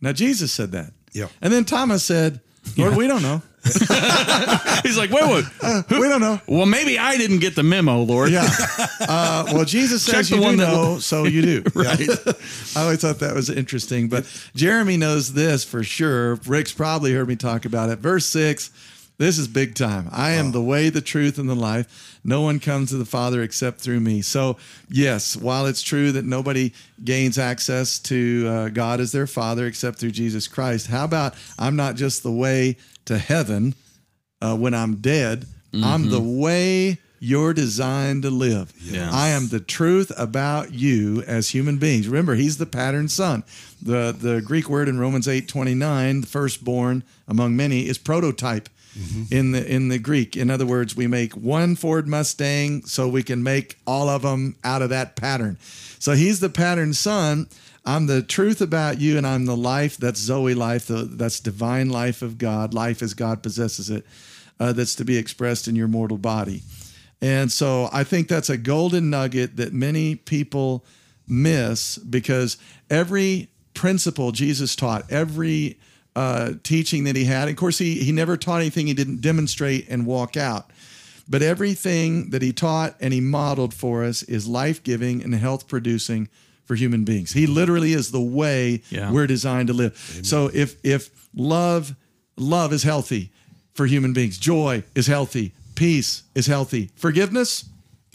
Now 0.00 0.12
Jesus 0.12 0.52
said 0.52 0.72
that. 0.72 0.92
Yeah. 1.12 1.28
And 1.42 1.52
then 1.52 1.64
Thomas 1.64 2.04
said, 2.04 2.40
Lord, 2.76 2.96
we 2.96 3.06
don't 3.06 3.22
know. 3.22 3.42
He's 4.82 4.96
like, 4.96 5.10
wait, 5.10 5.24
wait. 5.24 5.44
We 5.90 6.08
don't 6.08 6.20
know. 6.20 6.40
Well, 6.46 6.66
maybe 6.66 6.98
I 6.98 7.16
didn't 7.16 7.38
get 7.40 7.54
the 7.54 7.62
memo, 7.62 8.02
Lord. 8.02 8.30
Yeah. 8.30 8.48
Uh, 9.00 9.44
well, 9.52 9.64
Jesus 9.64 10.04
Check 10.06 10.16
says 10.16 10.28
the 10.30 10.36
you 10.36 10.42
one 10.42 10.52
do 10.56 10.60
that- 10.64 10.72
know, 10.72 10.98
so 10.98 11.24
you 11.24 11.42
do. 11.42 11.64
Right. 11.74 12.00
I 12.76 12.82
always 12.82 13.00
thought 13.00 13.18
that 13.20 13.34
was 13.34 13.50
interesting. 13.50 14.08
But 14.08 14.26
Jeremy 14.54 14.96
knows 14.96 15.32
this 15.32 15.64
for 15.64 15.82
sure. 15.82 16.36
Rick's 16.46 16.72
probably 16.72 17.12
heard 17.12 17.28
me 17.28 17.36
talk 17.36 17.64
about 17.64 17.90
it. 17.90 17.98
Verse 17.98 18.26
six. 18.26 18.70
This 19.18 19.36
is 19.36 19.48
big 19.48 19.74
time. 19.74 20.08
I 20.12 20.30
am 20.32 20.52
the 20.52 20.62
way, 20.62 20.90
the 20.90 21.00
truth, 21.00 21.38
and 21.38 21.48
the 21.50 21.56
life. 21.56 22.20
No 22.22 22.42
one 22.42 22.60
comes 22.60 22.90
to 22.90 22.96
the 22.96 23.04
Father 23.04 23.42
except 23.42 23.80
through 23.80 23.98
me. 23.98 24.22
So, 24.22 24.58
yes, 24.88 25.36
while 25.36 25.66
it's 25.66 25.82
true 25.82 26.12
that 26.12 26.24
nobody 26.24 26.72
gains 27.02 27.36
access 27.36 27.98
to 28.00 28.46
uh, 28.48 28.68
God 28.68 29.00
as 29.00 29.10
their 29.10 29.26
Father 29.26 29.66
except 29.66 29.98
through 29.98 30.12
Jesus 30.12 30.46
Christ, 30.46 30.86
how 30.86 31.04
about 31.04 31.34
I'm 31.58 31.74
not 31.74 31.96
just 31.96 32.22
the 32.22 32.30
way 32.30 32.76
to 33.08 33.18
heaven 33.18 33.74
uh, 34.40 34.56
when 34.56 34.74
I'm 34.74 34.96
dead? 34.96 35.46
I'm 35.74 36.08
the 36.08 36.20
way 36.20 36.98
you're 37.20 37.52
designed 37.52 38.22
to 38.22 38.30
live. 38.30 38.72
Yes. 38.80 39.12
I 39.12 39.28
am 39.28 39.48
the 39.48 39.60
truth 39.60 40.10
about 40.16 40.72
you 40.72 41.22
as 41.26 41.50
human 41.50 41.78
beings. 41.78 42.08
Remember, 42.08 42.34
he's 42.34 42.58
the 42.58 42.66
pattern 42.66 43.08
son. 43.08 43.44
The 43.82 44.16
the 44.18 44.40
Greek 44.40 44.68
word 44.68 44.88
in 44.88 44.98
Romans 44.98 45.28
8 45.28 45.48
29, 45.48 46.22
the 46.22 46.26
firstborn 46.26 47.02
among 47.26 47.56
many, 47.56 47.86
is 47.86 47.98
prototype 47.98 48.68
in 49.30 49.52
the 49.52 49.64
in 49.64 49.88
the 49.88 49.98
Greek. 49.98 50.36
In 50.36 50.50
other 50.50 50.66
words, 50.66 50.96
we 50.96 51.06
make 51.06 51.34
one 51.34 51.76
Ford 51.76 52.08
Mustang 52.08 52.82
so 52.86 53.08
we 53.08 53.22
can 53.22 53.42
make 53.42 53.78
all 53.86 54.08
of 54.08 54.22
them 54.22 54.56
out 54.64 54.82
of 54.82 54.90
that 54.90 55.14
pattern. 55.14 55.56
So 55.98 56.12
he's 56.12 56.40
the 56.40 56.48
pattern 56.48 56.94
son. 56.94 57.48
I'm 57.88 58.06
the 58.06 58.20
truth 58.20 58.60
about 58.60 59.00
you, 59.00 59.16
and 59.16 59.26
I'm 59.26 59.46
the 59.46 59.56
life 59.56 59.96
that's 59.96 60.20
Zoe 60.20 60.52
life, 60.52 60.88
the, 60.88 61.04
that's 61.04 61.40
divine 61.40 61.88
life 61.88 62.20
of 62.20 62.36
God, 62.36 62.74
life 62.74 63.00
as 63.00 63.14
God 63.14 63.42
possesses 63.42 63.88
it, 63.88 64.04
uh, 64.60 64.72
that's 64.74 64.94
to 64.96 65.06
be 65.06 65.16
expressed 65.16 65.68
in 65.68 65.74
your 65.74 65.88
mortal 65.88 66.18
body. 66.18 66.60
And 67.22 67.50
so 67.50 67.88
I 67.90 68.04
think 68.04 68.28
that's 68.28 68.50
a 68.50 68.58
golden 68.58 69.08
nugget 69.08 69.56
that 69.56 69.72
many 69.72 70.16
people 70.16 70.84
miss 71.26 71.96
because 71.96 72.58
every 72.90 73.48
principle 73.72 74.32
Jesus 74.32 74.76
taught, 74.76 75.10
every 75.10 75.78
uh, 76.14 76.52
teaching 76.62 77.04
that 77.04 77.16
he 77.16 77.24
had, 77.24 77.48
of 77.48 77.56
course, 77.56 77.78
he, 77.78 78.04
he 78.04 78.12
never 78.12 78.36
taught 78.36 78.60
anything 78.60 78.86
he 78.86 78.92
didn't 78.92 79.22
demonstrate 79.22 79.88
and 79.88 80.04
walk 80.04 80.36
out. 80.36 80.70
But 81.26 81.40
everything 81.40 82.30
that 82.30 82.42
he 82.42 82.52
taught 82.52 82.96
and 83.00 83.14
he 83.14 83.22
modeled 83.22 83.72
for 83.72 84.04
us 84.04 84.22
is 84.24 84.46
life 84.46 84.82
giving 84.82 85.22
and 85.22 85.34
health 85.34 85.68
producing 85.68 86.28
for 86.68 86.76
human 86.76 87.02
beings. 87.02 87.32
He 87.32 87.46
literally 87.48 87.94
is 87.94 88.12
the 88.12 88.20
way 88.20 88.82
Yeah. 88.90 89.10
we're 89.10 89.26
designed 89.26 89.66
to 89.68 89.74
live. 89.74 89.96
So 90.22 90.50
if 90.54 90.76
if 90.84 91.10
love 91.34 91.96
love 92.36 92.72
is 92.72 92.84
healthy 92.84 93.32
for 93.74 93.86
human 93.86 94.12
beings, 94.12 94.38
joy 94.38 94.84
is 94.94 95.06
healthy, 95.08 95.52
peace 95.74 96.22
is 96.36 96.46
healthy, 96.46 96.90
forgiveness 96.94 97.64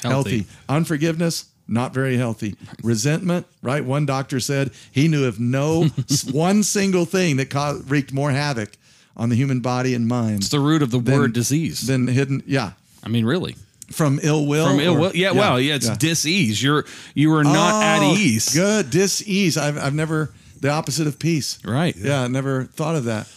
Healthy. 0.02 0.30
healthy, 0.38 0.46
unforgiveness 0.70 1.46
not 1.68 1.94
very 1.94 2.18
healthy. 2.18 2.56
Resentment, 2.84 3.46
right? 3.62 3.84
One 3.84 4.06
doctor 4.06 4.40
said 4.42 4.70
he 4.92 5.08
knew 5.08 5.26
of 5.26 5.40
no 5.40 5.86
one 6.32 6.62
single 6.62 7.06
thing 7.06 7.38
that 7.38 7.50
caused, 7.50 7.90
wreaked 7.90 8.14
more 8.14 8.32
havoc 8.32 8.78
on 9.18 9.30
the 9.30 9.36
human 9.36 9.62
body 9.62 9.94
and 9.96 10.06
mind 10.08 10.38
It's 10.42 10.50
the 10.50 10.60
root 10.60 10.82
of 10.82 10.92
the 10.92 11.00
than- 11.00 11.16
word 11.18 11.34
disease. 11.34 11.82
than 11.88 12.08
hidden. 12.08 12.44
Yeah, 12.46 12.74
I 13.04 13.08
mean, 13.10 13.26
really. 13.26 13.56
From 13.92 14.20
ill 14.24 14.46
will. 14.46 14.68
From 14.68 14.80
ill 14.80 14.96
will. 14.98 15.16
Yeah, 15.16 15.32
well, 15.32 15.60
yeah, 15.60 15.76
it's 15.76 15.88
yeah. 15.88 15.96
dis-ease. 15.98 16.62
You're 16.62 16.86
you 17.14 17.34
are 17.34 17.44
not 17.44 17.84
at 17.84 18.00
Oh, 18.02 18.14
ease. 18.16 18.54
Good 18.54 18.90
dis-ease. 18.90 19.58
I've 19.58 19.78
I've 19.78 19.94
never 19.96 20.34
the 20.60 20.70
opposite 20.70 21.08
of 21.08 21.20
peace. 21.20 21.60
Right. 21.66 21.96
Yeah, 21.96 22.22
I 22.24 22.28
never 22.28 22.64
thought 22.66 22.96
of 22.96 23.06
that. 23.06 23.28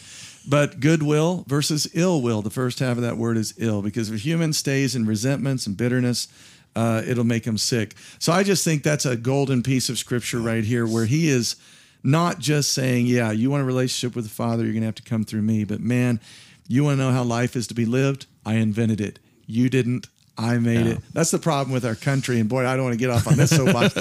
But 0.49 0.79
goodwill 0.79 1.45
versus 1.49 1.89
ill 1.95 2.23
will. 2.23 2.41
The 2.41 2.51
first 2.51 2.79
half 2.79 2.97
of 2.97 3.03
that 3.03 3.17
word 3.17 3.37
is 3.37 3.53
ill 3.59 3.83
because 3.83 4.09
if 4.11 4.15
a 4.15 4.19
human 4.19 4.53
stays 4.53 4.95
in 4.95 5.05
resentments 5.05 5.67
and 5.67 5.77
bitterness, 5.77 6.29
uh, 6.77 7.03
it'll 7.05 7.25
make 7.25 7.45
him 7.45 7.59
sick. 7.59 7.95
So 8.21 8.33
I 8.33 8.45
just 8.45 8.65
think 8.65 8.85
that's 8.85 9.05
a 9.07 9.17
golden 9.17 9.65
piece 9.65 9.89
of 9.89 9.99
scripture 9.99 10.39
right 10.39 10.63
here 10.63 10.87
where 10.87 11.07
he 11.07 11.29
is 11.29 11.57
not 12.05 12.39
just 12.39 12.73
saying, 12.73 13.07
yeah, 13.07 13.33
you 13.33 13.51
want 13.51 13.63
a 13.63 13.67
relationship 13.67 14.15
with 14.15 14.25
the 14.25 14.31
Father, 14.31 14.63
you're 14.63 14.73
going 14.73 14.83
to 14.83 14.87
have 14.87 14.95
to 14.95 15.03
come 15.03 15.25
through 15.25 15.43
me. 15.43 15.65
But 15.65 15.81
man, 15.81 16.21
you 16.69 16.85
want 16.85 16.99
to 16.99 17.03
know 17.03 17.11
how 17.11 17.25
life 17.25 17.57
is 17.57 17.67
to 17.67 17.75
be 17.75 17.85
lived? 17.87 18.27
I 18.45 18.55
invented 18.55 19.01
it. 19.01 19.19
You 19.47 19.69
didn't. 19.69 20.07
I 20.39 20.59
made 20.59 20.85
Yeah. 20.87 20.93
it. 20.93 20.99
That's 21.13 21.31
the 21.31 21.39
problem 21.39 21.73
with 21.73 21.85
our 21.87 21.95
country. 21.95 22.39
And 22.41 22.49
boy, 22.49 22.67
I 22.67 22.75
don't 22.77 22.85
want 22.85 22.93
to 22.95 22.99
get 22.99 23.11
off 23.11 23.27
on 23.27 23.37
this 23.37 23.51
so 23.57 23.65
much. 23.67 23.95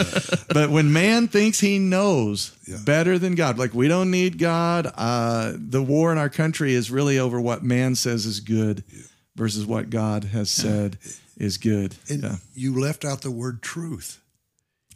but 0.50 0.70
when 0.70 0.92
man 0.92 1.28
thinks 1.30 1.60
he 1.62 1.80
knows 1.80 2.50
better 2.84 3.18
than 3.18 3.36
God, 3.36 3.58
like 3.58 3.74
we 3.74 3.88
don't 3.88 4.12
need 4.12 4.38
God, 4.38 4.92
uh, 4.96 5.54
the 5.56 5.82
war 5.82 6.12
in 6.12 6.18
our 6.18 6.30
country 6.30 6.74
is 6.74 6.92
really 6.92 7.18
over 7.20 7.40
what 7.40 7.64
man 7.64 7.96
says 7.96 8.26
is 8.26 8.40
good 8.42 8.84
versus 9.36 9.66
what 9.66 9.90
God 9.90 10.26
has 10.26 10.50
said 10.50 10.98
is 11.38 11.58
good. 11.58 11.96
And 12.10 12.24
Yeah. 12.24 12.36
you 12.54 12.78
left 12.80 13.06
out 13.06 13.22
the 13.22 13.32
word 13.32 13.62
truth. 13.62 14.20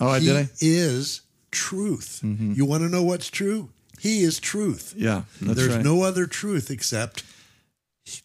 Oh, 0.02 0.10
I 0.10 0.20
he 0.20 0.26
did 0.28 0.36
I? 0.38 0.50
is 0.62 1.22
truth. 1.52 2.22
Mm-hmm. 2.24 2.54
You 2.54 2.66
want 2.66 2.84
to 2.84 2.90
know 2.90 3.04
what's 3.04 3.30
true? 3.30 3.70
He 4.00 4.22
is 4.24 4.40
truth. 4.40 4.94
Yeah, 4.96 5.24
that's 5.42 5.56
There's 5.58 5.76
right. 5.76 5.84
no 5.84 6.04
other 6.04 6.26
truth 6.26 6.72
except 6.72 7.24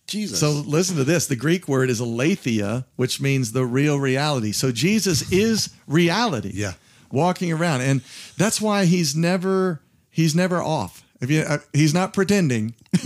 Jesus. 0.07 0.41
So 0.41 0.51
listen 0.51 0.97
to 0.97 1.05
this. 1.05 1.27
The 1.27 1.37
Greek 1.37 1.69
word 1.69 1.91
is 1.91 2.01
aletheia, 2.01 2.87
which 2.97 3.21
means 3.21 3.53
the 3.53 3.67
real 3.67 3.99
reality. 3.99 4.53
So 4.53 4.73
Jesus 4.73 5.31
is 5.33 5.71
reality. 5.87 6.53
Yeah. 6.55 6.73
Walking 7.11 7.53
around. 7.53 7.83
And 7.83 8.03
that's 8.37 8.61
why 8.61 8.87
he's 8.87 9.15
never 9.15 9.81
he's 10.11 10.35
never 10.35 10.63
off. 10.63 11.03
If 11.21 11.31
you, 11.31 11.41
uh, 11.41 11.59
he's 11.73 11.95
not 11.95 12.13
pretending. 12.13 12.75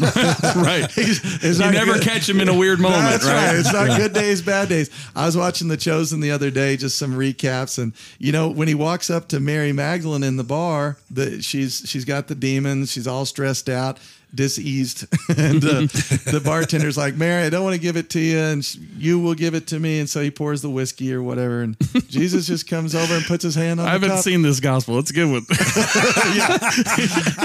right. 0.56 0.90
He's, 0.94 1.58
You 1.60 1.70
never 1.70 1.94
good- 1.94 2.02
catch 2.02 2.28
him 2.28 2.40
in 2.40 2.48
a 2.48 2.54
weird 2.56 2.80
moment, 2.80 3.02
That's 3.02 3.24
right? 3.24 3.46
right. 3.48 3.56
It's 3.56 3.72
not 3.72 3.96
good 3.96 4.12
days, 4.12 4.42
bad 4.42 4.68
days. 4.68 4.90
I 5.14 5.24
was 5.26 5.36
watching 5.36 5.68
The 5.68 5.76
Chosen 5.76 6.18
the 6.20 6.32
other 6.32 6.50
day, 6.50 6.76
just 6.76 6.98
some 6.98 7.12
recaps, 7.12 7.80
and 7.80 7.92
you 8.18 8.32
know 8.32 8.48
when 8.48 8.66
he 8.66 8.74
walks 8.74 9.08
up 9.08 9.28
to 9.28 9.40
Mary 9.40 9.72
Magdalene 9.72 10.24
in 10.24 10.36
the 10.36 10.42
bar, 10.44 10.96
the, 11.10 11.40
she's 11.42 11.82
she's 11.86 12.04
got 12.04 12.26
the 12.28 12.34
demons, 12.34 12.90
she's 12.90 13.06
all 13.06 13.24
stressed 13.24 13.68
out, 13.68 13.98
diseased, 14.34 15.02
and 15.28 15.64
uh, 15.64 15.80
the 16.30 16.40
bartender's 16.44 16.96
like, 16.96 17.14
"Mary, 17.16 17.44
I 17.44 17.50
don't 17.50 17.64
want 17.64 17.74
to 17.74 17.80
give 17.80 17.96
it 17.96 18.10
to 18.10 18.20
you, 18.20 18.38
and 18.38 18.64
sh- 18.64 18.76
you 18.96 19.18
will 19.18 19.34
give 19.34 19.54
it 19.54 19.66
to 19.68 19.78
me," 19.78 20.00
and 20.00 20.08
so 20.08 20.20
he 20.22 20.30
pours 20.30 20.62
the 20.62 20.70
whiskey 20.70 21.12
or 21.14 21.22
whatever, 21.22 21.62
and 21.62 21.76
Jesus 22.08 22.46
just 22.46 22.68
comes 22.68 22.94
over 22.94 23.14
and 23.14 23.24
puts 23.24 23.42
his 23.42 23.54
hand 23.54 23.80
on. 23.80 23.86
I 23.86 23.90
the 23.90 23.92
haven't 24.06 24.08
cup. 24.10 24.24
seen 24.24 24.42
this 24.42 24.60
gospel. 24.60 24.98
It's 24.98 25.10
a 25.10 25.14
good 25.14 25.30
one. 25.30 25.46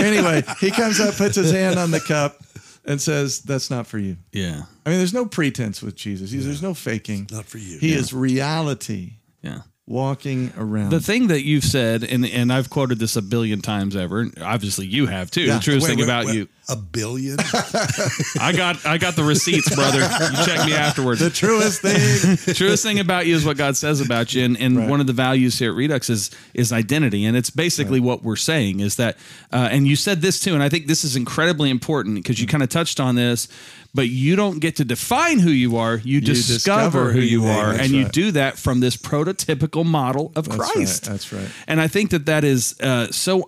anyway, 0.04 0.44
he 0.60 0.72
comes 0.72 1.00
up, 1.00 1.16
puts 1.16 1.36
his 1.36 1.52
hand 1.52 1.78
on 1.80 1.92
the 1.92 2.00
cup, 2.00 2.38
and 2.86 3.02
says, 3.02 3.42
"That's 3.42 3.70
not 3.70 3.88
for 3.88 3.98
you." 3.98 4.18
yeah. 4.32 4.64
I 4.86 4.90
mean, 4.90 4.98
there's 5.00 5.14
no 5.14 5.26
pretense 5.26 5.82
with 5.82 5.96
Jesus. 5.96 6.30
He's, 6.32 6.44
There's 6.46 6.62
no 6.62 6.74
faking. 6.74 7.28
not 7.32 7.46
for 7.46 7.58
you. 7.58 7.80
He 7.80 7.94
is 7.94 8.14
reality 8.14 9.14
Yeah. 9.42 9.60
walking 9.88 10.52
around. 10.58 10.90
The 10.90 11.00
thing 11.00 11.28
that 11.28 11.44
you've 11.46 11.64
said, 11.64 12.04
and 12.04 12.26
and 12.26 12.52
I've 12.52 12.70
quoted 12.70 13.00
this 13.00 13.16
a 13.16 13.22
billion 13.22 13.62
times 13.62 13.96
ever. 13.96 14.20
and 14.20 14.38
Obviously, 14.42 14.86
you 14.88 15.06
have 15.08 15.32
too. 15.32 15.44
Yeah. 15.44 15.56
The 15.60 15.64
truest 15.64 15.84
Wait, 15.84 15.90
thing 15.92 16.00
wait, 16.00 16.04
about 16.04 16.26
wait, 16.26 16.36
you, 16.36 16.50
A 16.70 16.76
billion? 16.78 17.38
I 18.40 18.54
got 18.56 18.86
I 18.86 18.98
got 18.98 19.16
the 19.18 19.24
receipts, 19.24 19.74
brother. 19.76 20.00
You 20.00 20.46
check 20.46 20.66
me 20.66 20.74
afterwards. 20.74 21.20
the 21.20 21.30
truest 21.30 21.82
thing. 21.82 22.38
Truest 22.56 22.84
thing 22.84 23.00
about 23.00 23.26
you 23.26 23.36
is 23.36 23.46
what 23.46 23.58
God 23.58 23.76
says 23.76 24.00
about 24.00 24.34
you, 24.34 24.46
and, 24.46 24.58
and 24.58 24.78
Right. 24.78 24.90
one 24.90 25.02
of 25.02 25.08
the 25.08 25.14
values 25.14 25.60
here 25.60 25.72
at 25.72 25.76
Redux 25.76 26.10
is 26.10 26.32
is 26.54 26.72
identity, 26.72 27.26
and 27.26 27.36
it's 27.36 27.50
basically 27.50 28.00
what 28.00 28.24
we're 28.24 28.36
saying 28.38 28.80
is 28.80 28.96
that. 28.96 29.18
Uh, 29.52 29.68
and 29.72 29.88
you 29.88 29.96
said 29.96 30.22
this 30.22 30.40
too, 30.40 30.54
and 30.54 30.64
I 30.64 30.70
think 30.70 30.88
this 30.88 31.04
is 31.04 31.16
incredibly 31.16 31.70
important 31.70 32.16
because 32.16 32.40
you 32.40 32.48
kind 32.48 32.64
of 32.64 32.70
touched 32.70 33.00
on 33.00 33.16
this. 33.16 33.48
But 33.96 34.08
you 34.10 34.36
don't 34.36 34.58
get 34.60 34.78
to 34.78 34.86
define 34.86 35.38
who 35.40 35.52
you 35.52 35.78
are; 35.78 35.98
you, 35.98 36.20
discover, 36.22 36.90
discover 36.90 37.06
who 37.12 37.20
who 37.20 37.26
you 37.26 37.42
you 37.44 37.48
are. 37.48 37.66
are, 37.68 37.74
That's 37.74 37.84
and 37.84 37.92
you 37.94 38.06
do 38.10 38.32
that 38.32 38.58
from 38.58 38.80
this 38.80 38.98
prototypical 38.98 39.86
model 39.86 40.32
of 40.36 40.46
That's 40.46 40.56
Christ. 40.72 41.06
right. 41.06 41.12
That's 41.12 41.32
right. 41.34 41.48
And 41.68 41.80
I 41.80 41.88
think 41.88 42.10
that 42.12 42.26
that 42.26 42.44
is 42.44 42.74
uh, 42.80 43.12
so 43.12 43.44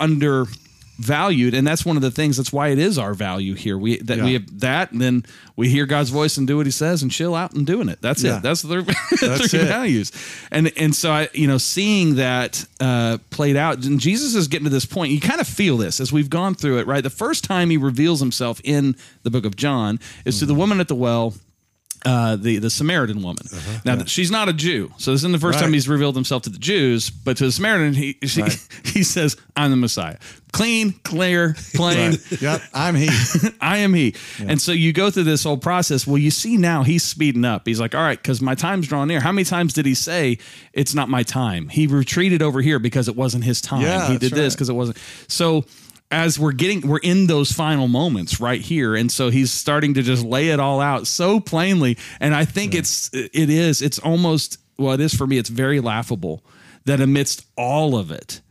undervalued, 0.97 1.53
and 1.53 1.65
that's 1.65 1.85
one 1.85 1.95
of 1.95 2.01
the 2.01 2.11
things. 2.11 2.37
That's 2.37 2.51
why 2.53 2.69
it 2.69 2.79
is 2.79 2.97
our 2.97 3.13
value 3.13 3.53
here. 3.53 3.77
We 3.77 3.97
that 4.03 4.19
we 4.19 4.33
have 4.33 4.59
that, 4.59 4.91
and 4.91 5.01
then 5.01 5.25
we 5.55 5.69
hear 5.69 5.85
God's 5.85 6.09
voice 6.09 6.37
and 6.37 6.47
do 6.47 6.57
what 6.57 6.65
He 6.65 6.71
says, 6.71 7.01
and 7.01 7.11
chill 7.11 7.35
out 7.35 7.53
and 7.53 7.65
doing 7.65 7.89
it. 7.89 8.01
That's 8.01 8.23
Yeah. 8.23 8.37
it. 8.37 8.43
That's 8.43 8.61
their 8.61 8.81
That's 9.21 9.49
three 9.51 9.59
it. 9.59 9.67
values. 9.67 10.11
And 10.51 10.71
and 10.77 10.95
so 10.95 11.11
I, 11.11 11.29
you 11.33 11.47
know, 11.47 11.57
seeing 11.57 12.15
that 12.15 12.65
uh, 12.79 13.17
played 13.29 13.55
out, 13.55 13.83
and 13.85 13.99
Jesus 13.99 14.35
is 14.35 14.47
getting 14.47 14.65
to 14.65 14.69
this 14.71 14.85
point. 14.85 15.11
You 15.11 15.19
kind 15.19 15.41
of 15.41 15.47
feel 15.47 15.77
this 15.77 15.99
as 15.99 16.11
we've 16.11 16.29
gone 16.29 16.55
through 16.55 16.79
it, 16.79 16.87
right? 16.87 17.03
The 17.03 17.09
first 17.09 17.43
time 17.43 17.69
He 17.69 17.77
reveals 17.77 18.19
Himself 18.19 18.61
in 18.63 18.95
the 19.23 19.29
book 19.31 19.45
of 19.45 19.55
John 19.55 19.99
is 20.25 20.39
to 20.39 20.45
the 20.45 20.55
woman 20.55 20.79
at 20.79 20.87
the 20.87 20.95
well 20.95 21.33
uh, 22.05 22.35
the 22.35 22.57
the 22.57 22.69
Samaritan 22.69 23.21
woman. 23.23 23.43
Now 23.85 24.03
she's 24.05 24.31
not 24.31 24.49
a 24.49 24.53
Jew, 24.53 24.91
so 24.97 25.11
this 25.11 25.21
isn't 25.21 25.31
the 25.31 25.37
first 25.39 25.55
Uh-huh. 25.55 25.61
Right. 25.61 25.67
time 25.67 25.73
he's 25.73 25.87
revealed 25.87 26.15
himself 26.15 26.43
to 26.43 26.49
the 26.49 26.59
Jews. 26.59 27.09
But 27.09 27.37
to 27.37 27.45
the 27.45 27.51
Samaritan, 27.51 27.93
he 27.93 28.17
she, 28.23 28.41
Right. 28.41 28.67
he 28.85 29.03
says, 29.03 29.37
"I'm 29.55 29.71
the 29.71 29.77
Messiah, 29.77 30.17
clean, 30.51 30.93
clear, 31.03 31.55
plain. 31.73 32.11
Right. 32.11 32.41
Yep. 32.41 32.61
I'm 32.73 32.95
he. 32.95 33.09
I 33.61 33.77
am 33.79 33.93
He." 33.93 34.13
And 34.39 34.61
so 34.61 34.71
you 34.71 34.93
go 34.93 35.09
through 35.09 35.23
this 35.23 35.43
whole 35.43 35.57
process. 35.57 36.05
Well, 36.05 36.17
you 36.17 36.31
see 36.31 36.57
now 36.57 36.83
he's 36.83 37.03
speeding 37.03 37.45
up. 37.45 37.65
He's 37.67 37.79
like, 37.79 37.95
"All 37.95 38.01
right, 38.01 38.21
because 38.21 38.41
my 38.41 38.55
time's 38.55 38.87
drawing 38.87 39.07
near." 39.07 39.19
How 39.19 39.31
many 39.31 39.45
times 39.45 39.73
did 39.73 39.85
he 39.85 39.93
say 39.95 40.37
it's 40.73 40.93
not 40.93 41.09
my 41.09 41.23
time? 41.23 41.69
He 41.69 41.87
retreated 41.87 42.41
over 42.41 42.61
here 42.61 42.79
because 42.79 43.07
it 43.07 43.15
wasn't 43.15 43.43
his 43.45 43.61
time. 43.61 43.81
Yeah, 43.81 44.09
he 44.11 44.17
did 44.17 44.31
this 44.33 44.53
because 44.55 44.69
it 44.69 44.73
wasn't. 44.73 44.97
So 45.27 45.65
as 46.15 46.39
we're 46.39 46.53
getting 46.53 46.87
we're 46.87 46.97
in 46.99 47.27
those 47.27 47.51
final 47.51 47.89
moments 47.89 48.39
right 48.39 48.61
here. 48.61 48.95
And 48.95 49.11
so 49.11 49.29
he's 49.29 49.51
starting 49.51 49.95
to 49.95 50.01
just 50.01 50.23
lay 50.23 50.49
it 50.49 50.61
all 50.61 50.79
out 50.79 51.07
so 51.07 51.41
plainly. 51.41 51.97
And 52.21 52.33
i 52.33 52.45
think 52.45 52.73
it's 52.73 53.09
it 53.13 53.49
is 53.49 53.81
it's 53.81 53.99
almost 53.99 54.57
well 54.77 54.93
it 54.93 55.01
is 55.01 55.13
for 55.13 55.27
me 55.27 55.37
it's 55.37 55.49
very 55.49 55.79
laughable 55.81 56.43
that 56.85 57.01
amidst 57.01 57.45
all 57.57 57.97
of 57.97 58.11
it 58.11 58.41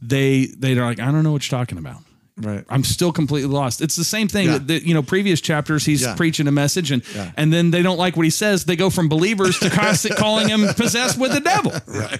they 0.00 0.46
they're 0.58 0.84
like 0.84 1.00
i 1.00 1.10
don't 1.10 1.22
know 1.22 1.32
what 1.32 1.50
you're 1.50 1.58
talking 1.58 1.78
about 1.78 1.98
Right. 2.38 2.64
I'm 2.70 2.82
still 2.82 3.12
completely 3.12 3.50
lost. 3.50 3.82
It's 3.82 3.94
the 3.94 4.04
same 4.04 4.26
thing 4.26 4.46
Yeah. 4.46 4.52
that, 4.54 4.66
that, 4.68 4.82
you 4.84 4.94
know 4.94 5.02
previous 5.02 5.40
chapters 5.42 5.84
he's 5.84 6.00
Yeah. 6.00 6.14
preaching 6.14 6.48
a 6.48 6.50
message 6.50 6.90
and 6.90 7.02
Yeah. 7.14 7.30
and 7.36 7.52
then 7.52 7.70
they 7.70 7.82
don't 7.82 7.98
like 7.98 8.16
what 8.16 8.24
he 8.24 8.30
says. 8.30 8.64
They 8.64 8.74
go 8.74 8.88
from 8.88 9.08
believers 9.10 9.58
to 9.58 9.68
constant 9.68 10.16
calling 10.16 10.48
him 10.48 10.66
possessed 10.76 11.18
with 11.18 11.32
the 11.34 11.40
devil. 11.40 11.72
Right. 11.86 12.18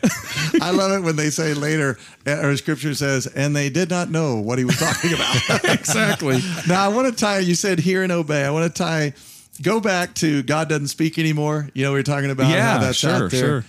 I 0.60 0.70
love 0.70 0.92
it 0.92 1.00
when 1.02 1.16
they 1.16 1.30
say 1.30 1.54
later, 1.54 1.98
uh, 2.26 2.32
or 2.46 2.54
scripture 2.58 2.94
says, 2.94 3.26
and 3.26 3.56
they 3.56 3.70
did 3.70 3.88
not 3.88 4.10
know 4.10 4.36
what 4.36 4.58
he 4.58 4.66
was 4.66 4.76
talking 4.76 5.14
about. 5.14 5.64
exactly. 5.64 6.40
now, 6.68 6.84
I 6.84 6.88
want 6.88 7.08
to 7.08 7.14
tie, 7.18 7.38
you 7.38 7.54
said 7.54 7.78
hear 7.80 8.02
and 8.02 8.12
obey. 8.12 8.44
I 8.44 8.50
want 8.50 8.72
to 8.72 8.82
tie, 8.82 9.14
go 9.62 9.80
back 9.80 10.14
to 10.16 10.42
God 10.42 10.68
doesn't 10.68 10.88
speak 10.88 11.18
anymore. 11.18 11.70
You 11.72 11.84
know, 11.84 11.92
we 11.94 11.98
are 12.00 12.02
talking 12.04 12.30
about 12.30 12.50
Yeah, 12.50 12.72
how 12.74 12.78
that's 12.80 12.98
sure, 12.98 13.10
out 13.10 13.30
there. 13.30 13.40
sure. 13.40 13.64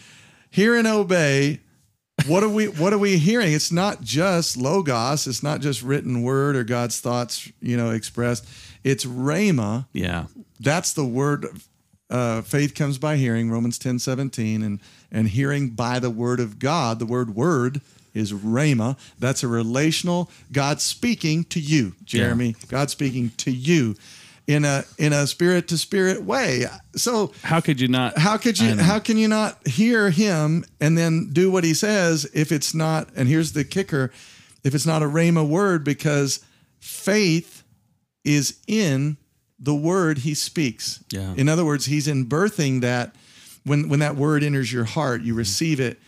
Hear 0.50 0.76
and 0.76 0.88
obey. 0.88 1.62
What 2.28 2.44
are 2.44 2.50
we 2.50 2.68
what 2.68 2.94
are 2.94 2.98
we 2.98 3.18
hearing? 3.18 3.54
It's 3.54 3.72
not 3.72 4.02
just 4.02 4.56
logos, 4.56 5.28
it's 5.28 5.44
not 5.44 5.62
just 5.62 5.82
written 5.82 6.22
word 6.22 6.56
or 6.56 6.64
God's 6.64 7.00
thoughts, 7.00 7.52
you 7.60 7.76
know, 7.76 7.92
expressed. 7.92 8.48
It's 8.84 9.06
rhema. 9.06 9.88
Yeah. 9.94 10.28
That's 10.60 10.94
the 10.94 11.06
word 11.06 11.48
uh, 12.10 12.42
faith 12.42 12.76
comes 12.76 12.98
by 12.98 13.18
hearing, 13.18 13.50
Romans 13.50 13.80
10 13.80 14.00
17, 14.00 14.62
and, 14.62 14.80
and 15.12 15.28
hearing 15.28 15.72
by 15.72 16.00
the 16.00 16.12
word 16.12 16.40
of 16.40 16.60
God. 16.60 17.00
The 17.00 17.06
word 17.06 17.36
word 17.36 17.82
is 18.14 18.32
rhema. 18.32 18.98
That's 19.18 19.44
a 19.44 19.48
relational 19.48 20.30
God 20.52 20.80
speaking 20.80 21.44
to 21.46 21.60
you, 21.60 21.96
Jeremy. 22.06 22.56
God 22.68 22.92
speaking 22.92 23.32
to 23.38 23.52
you 23.52 23.96
in 24.48 24.66
a 24.66 24.84
in 24.98 25.14
a 25.14 25.26
spirit 25.26 25.68
to 25.70 25.78
spirit 25.78 26.24
way. 26.24 26.66
So 26.96 27.32
How 27.44 27.62
could 27.62 27.80
you 27.80 27.88
not? 27.88 28.18
how 28.18 28.38
could 28.38 28.60
you 28.60 28.76
how 28.76 29.00
can 29.00 29.18
you 29.18 29.28
not 29.28 29.66
hear 29.68 30.10
him 30.10 30.66
and 30.82 30.98
then 30.98 31.30
do 31.32 31.50
what 31.50 31.64
he 31.64 31.74
says 31.74 32.30
if 32.34 32.52
it's 32.52 32.74
not 32.74 33.10
and 33.16 33.28
here's 33.28 33.54
the 33.54 33.64
kicker 33.64 34.12
if 34.64 34.76
it's 34.76 34.86
not 34.86 35.02
a 35.02 35.06
rhema 35.06 35.48
word 35.48 35.84
because 35.84 36.44
faith 36.80 37.64
is 38.24 38.60
in 38.68 39.18
the 39.60 39.76
word 39.76 40.20
he 40.20 40.34
speaks. 40.34 41.02
Yeah. 41.10 41.34
in 41.36 41.48
other 41.48 41.64
words 41.64 41.86
he's 41.86 42.08
in 42.08 42.26
birthing 42.26 42.82
that. 42.82 43.16
When 43.66 43.88
when 43.88 44.00
that 44.00 44.18
word 44.18 44.44
enters 44.44 44.74
your 44.74 44.84
heart 44.84 45.22
you 45.22 45.32
mm-hmm. 45.32 45.40
receive 45.40 45.80
it. 45.80 46.00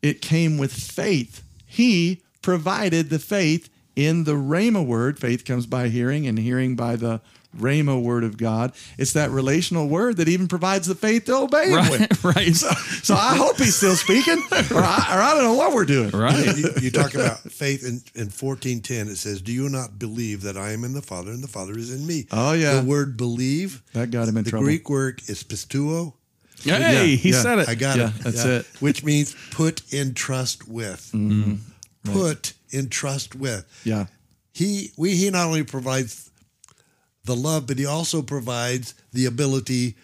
It 0.00 0.22
came 0.22 0.56
with 0.58 0.72
faith. 0.72 1.44
He 1.66 2.22
provided 2.40 3.10
the 3.10 3.18
faith 3.18 3.68
in 3.94 4.24
the 4.24 4.32
rhema 4.32 4.84
word. 4.84 5.18
Faith 5.18 5.44
comes 5.44 5.66
by 5.66 5.88
hearing 5.88 6.26
and 6.26 6.38
hearing 6.38 6.74
by 6.74 6.96
the 6.96 7.20
Rhema 7.56 8.00
word 8.02 8.24
of 8.24 8.36
God. 8.38 8.72
It's 8.96 9.12
that 9.12 9.30
relational 9.30 9.88
word 9.88 10.16
that 10.16 10.28
even 10.28 10.48
provides 10.48 10.86
the 10.86 10.94
faith 10.94 11.26
to 11.26 11.36
obey 11.36 11.68
him 11.70 11.90
with. 11.90 12.24
Right, 12.24 12.36
right, 12.36 12.54
So, 12.56 12.68
so 13.02 13.14
I 13.14 13.36
hope 13.36 13.56
he's 13.58 13.76
still 13.76 13.94
speaking, 13.96 14.42
or 14.70 14.78
I, 14.82 15.06
or 15.12 15.20
I 15.20 15.34
don't 15.34 15.44
know 15.44 15.54
what 15.54 15.74
we're 15.74 15.84
doing. 15.84 16.10
right. 16.10 16.56
you, 16.56 16.70
you 16.80 16.90
talk 16.90 17.14
about 17.14 17.38
faith 17.40 17.82
in, 17.84 18.02
in 18.14 18.28
1410 18.30 19.08
it 19.08 19.16
says 19.16 19.42
do 19.42 19.52
you 19.52 19.68
not 19.68 19.98
believe 19.98 20.42
that 20.42 20.56
i 20.56 20.70
am 20.72 20.84
in 20.84 20.92
the 20.94 21.02
father 21.02 21.30
and 21.30 21.42
the 21.44 21.48
father 21.48 21.76
is 21.78 21.92
in 21.92 22.06
me 22.06 22.26
Oh, 22.32 22.52
yeah. 22.52 22.80
the 22.80 22.86
word 22.86 23.16
believe 23.16 23.82
That 23.92 24.10
got 24.10 24.28
him 24.28 24.36
in 24.36 24.44
the 24.44 24.50
trouble. 24.50 24.64
greek 24.66 24.88
word 24.88 25.20
is 25.28 25.42
pisteuo 25.42 26.14
Hey, 26.62 26.70
Yeah, 26.80 27.02
he 27.02 27.30
yeah. 27.30 27.42
said 27.42 27.58
it. 27.58 27.68
i 27.68 27.74
got 27.74 27.96
Yeah, 27.98 28.08
it 28.08 28.24
that's 28.24 28.44
it. 28.44 28.66
which 28.80 29.04
means 29.04 29.36
put 29.50 29.82
in 29.92 30.14
trust 30.14 30.66
with 30.68 31.10
Mm-hmm. 31.12 32.12
put 32.12 32.54
in 32.70 32.88
trust 32.88 33.34
with 33.34 33.64
Yeah. 33.84 34.06
he 34.52 34.90
we 34.96 35.14
he 35.16 35.30
not 35.30 35.46
only 35.46 35.62
provides 35.64 36.30
the 37.24 37.36
love 37.36 37.66
but 37.66 37.78
he 37.78 37.86
also 37.86 38.22
provides 38.22 38.94
the 39.12 39.26
ability 39.26 39.94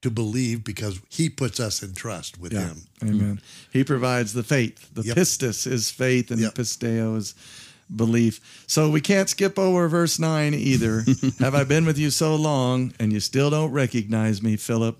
to 0.00 0.10
believe 0.10 0.62
because 0.62 1.00
he 1.08 1.28
puts 1.28 1.58
us 1.58 1.82
in 1.82 1.92
trust 1.94 2.38
with 2.38 2.52
Yeah. 2.52 2.68
him 2.68 2.82
Amen. 3.02 3.18
Mm-hmm. 3.20 3.34
He 3.72 3.84
provides 3.84 4.32
the 4.32 4.42
faith. 4.44 4.88
The 4.94 5.02
Yep. 5.02 5.16
pistis 5.16 5.66
is 5.66 5.90
faith 5.90 6.30
and 6.30 6.40
Yep. 6.40 6.54
the 6.54 6.62
pisteuo 6.62 7.16
is 7.16 7.34
belief. 7.94 8.40
So 8.66 8.90
we 8.90 9.00
can't 9.00 9.28
skip 9.28 9.58
over 9.58 9.88
verse 9.88 10.18
9 10.18 10.54
either. 10.54 11.04
Have 11.38 11.54
I 11.54 11.64
been 11.64 11.86
with 11.86 11.98
you 11.98 12.10
so 12.10 12.36
long 12.36 12.92
and 13.00 13.12
you 13.12 13.20
still 13.20 13.50
don't 13.50 13.72
recognize 13.72 14.42
me, 14.42 14.56
Philip? 14.56 14.98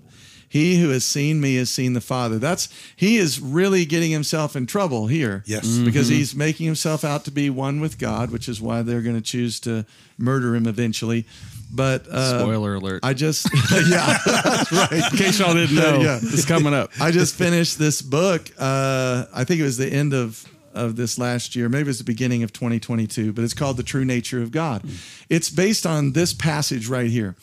He 0.49 0.81
who 0.81 0.89
has 0.89 1.05
seen 1.05 1.39
me 1.39 1.55
has 1.57 1.69
seen 1.69 1.93
the 1.93 2.01
Father. 2.01 2.39
That's 2.39 2.69
he 2.95 3.17
is 3.17 3.39
really 3.39 3.85
getting 3.85 4.09
himself 4.09 4.55
in 4.55 4.65
trouble 4.65 5.05
here. 5.05 5.43
Yes. 5.45 5.77
Because 5.77 6.07
mm-hmm. 6.07 6.15
he's 6.17 6.35
making 6.35 6.65
himself 6.65 7.05
out 7.05 7.23
to 7.25 7.31
be 7.31 7.51
one 7.51 7.79
with 7.79 7.99
God, 7.99 8.31
which 8.31 8.49
is 8.49 8.59
why 8.59 8.81
they're 8.81 9.03
going 9.03 9.15
to 9.15 9.21
choose 9.21 9.59
to 9.61 9.85
murder 10.17 10.55
him 10.55 10.65
eventually. 10.65 11.27
But 11.71 12.07
uh, 12.07 12.39
Spoiler 12.41 12.75
alert. 12.75 13.01
I 13.03 13.13
just 13.13 13.47
yeah, 13.71 14.17
that's 14.25 14.71
right. 14.71 14.91
In 14.91 15.17
case 15.17 15.39
y'all 15.39 15.53
didn't 15.53 15.75
know, 15.75 16.01
Yeah. 16.01 16.19
it's 16.21 16.45
coming 16.45 16.73
up. 16.73 16.91
I 16.99 17.11
just 17.11 17.35
finished 17.35 17.77
this 17.77 18.01
book. 18.01 18.49
Uh, 18.57 19.25
I 19.33 19.43
think 19.43 19.59
it 19.59 19.63
was 19.63 19.77
the 19.77 19.87
end 19.87 20.13
of 20.13 20.43
of 20.73 20.95
this 20.95 21.17
last 21.17 21.55
year. 21.55 21.67
Maybe 21.67 21.81
it 21.81 21.87
was 21.87 21.97
the 21.97 22.03
beginning 22.03 22.43
of 22.43 22.53
2022. 22.53 23.33
But 23.33 23.43
it's 23.43 23.53
called 23.53 23.77
The 23.77 23.83
True 23.83 24.05
Nature 24.05 24.41
of 24.41 24.51
God. 24.51 24.83
It's 25.29 25.49
based 25.49 25.85
on 25.85 26.13
this 26.13 26.33
passage 26.33 26.87
right 26.87 27.09
here, 27.09 27.35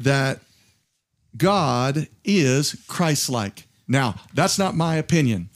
that 0.00 0.40
God 1.36 2.08
is 2.24 2.76
Christ-like. 2.88 3.66
Now, 3.88 4.16
that's 4.34 4.58
not 4.58 4.74
my 4.74 4.96
opinion. 4.96 5.48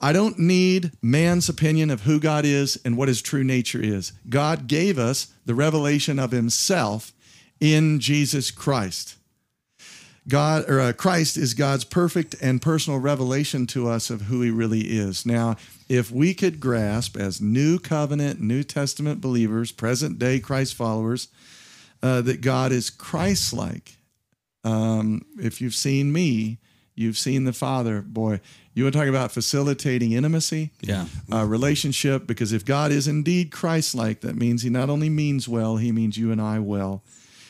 I 0.00 0.12
don't 0.12 0.38
need 0.38 0.92
man's 1.00 1.48
opinion 1.48 1.90
of 1.90 2.02
who 2.02 2.20
God 2.20 2.44
is 2.44 2.78
and 2.84 2.96
what 2.96 3.08
his 3.08 3.22
true 3.22 3.44
nature 3.44 3.80
is. 3.80 4.12
God 4.28 4.66
gave 4.66 4.98
us 4.98 5.28
the 5.46 5.54
revelation 5.54 6.18
of 6.18 6.30
himself 6.30 7.12
in 7.64 7.98
Jesus 7.98 8.50
Christ. 8.50 9.16
God 10.28 10.68
or 10.68 10.80
uh, 10.80 10.92
Christ 10.92 11.38
is 11.38 11.54
God's 11.54 11.84
perfect 11.84 12.34
and 12.42 12.60
personal 12.60 12.98
revelation 12.98 13.66
to 13.68 13.88
us 13.88 14.10
of 14.10 14.22
who 14.22 14.42
he 14.42 14.50
really 14.50 14.80
is. 14.80 15.24
Now, 15.24 15.56
if 15.88 16.10
we 16.10 16.34
could 16.34 16.60
grasp 16.60 17.16
as 17.16 17.40
new 17.40 17.78
covenant, 17.78 18.38
New 18.38 18.64
Testament 18.64 19.22
believers, 19.22 19.72
present 19.72 20.18
day 20.18 20.40
Christ 20.40 20.74
followers, 20.74 21.28
uh, 22.02 22.20
that 22.20 22.42
God 22.42 22.70
is 22.70 22.90
Christ 22.90 23.54
like. 23.54 23.96
Um, 24.62 25.24
if 25.38 25.62
you've 25.62 25.74
seen 25.74 26.12
me, 26.12 26.58
you've 26.94 27.18
seen 27.18 27.44
the 27.44 27.52
Father. 27.54 28.02
Boy, 28.02 28.40
you 28.74 28.84
want 28.84 28.92
to 28.92 28.98
talk 28.98 29.08
about 29.08 29.32
facilitating 29.32 30.12
intimacy? 30.12 30.70
Yeah. 30.82 31.06
uh, 31.32 31.44
relationship 31.46 32.26
because 32.26 32.52
if 32.52 32.64
God 32.66 32.92
is 32.92 33.08
indeed 33.08 33.50
Christ-like, 33.50 34.20
that 34.20 34.36
means 34.36 34.62
He 34.62 34.70
not 34.70 34.90
only 34.90 35.08
means 35.08 35.48
well, 35.48 35.76
He 35.76 35.92
means 35.92 36.18
you 36.18 36.30
and 36.30 36.42
I 36.42 36.58
well. 36.58 37.02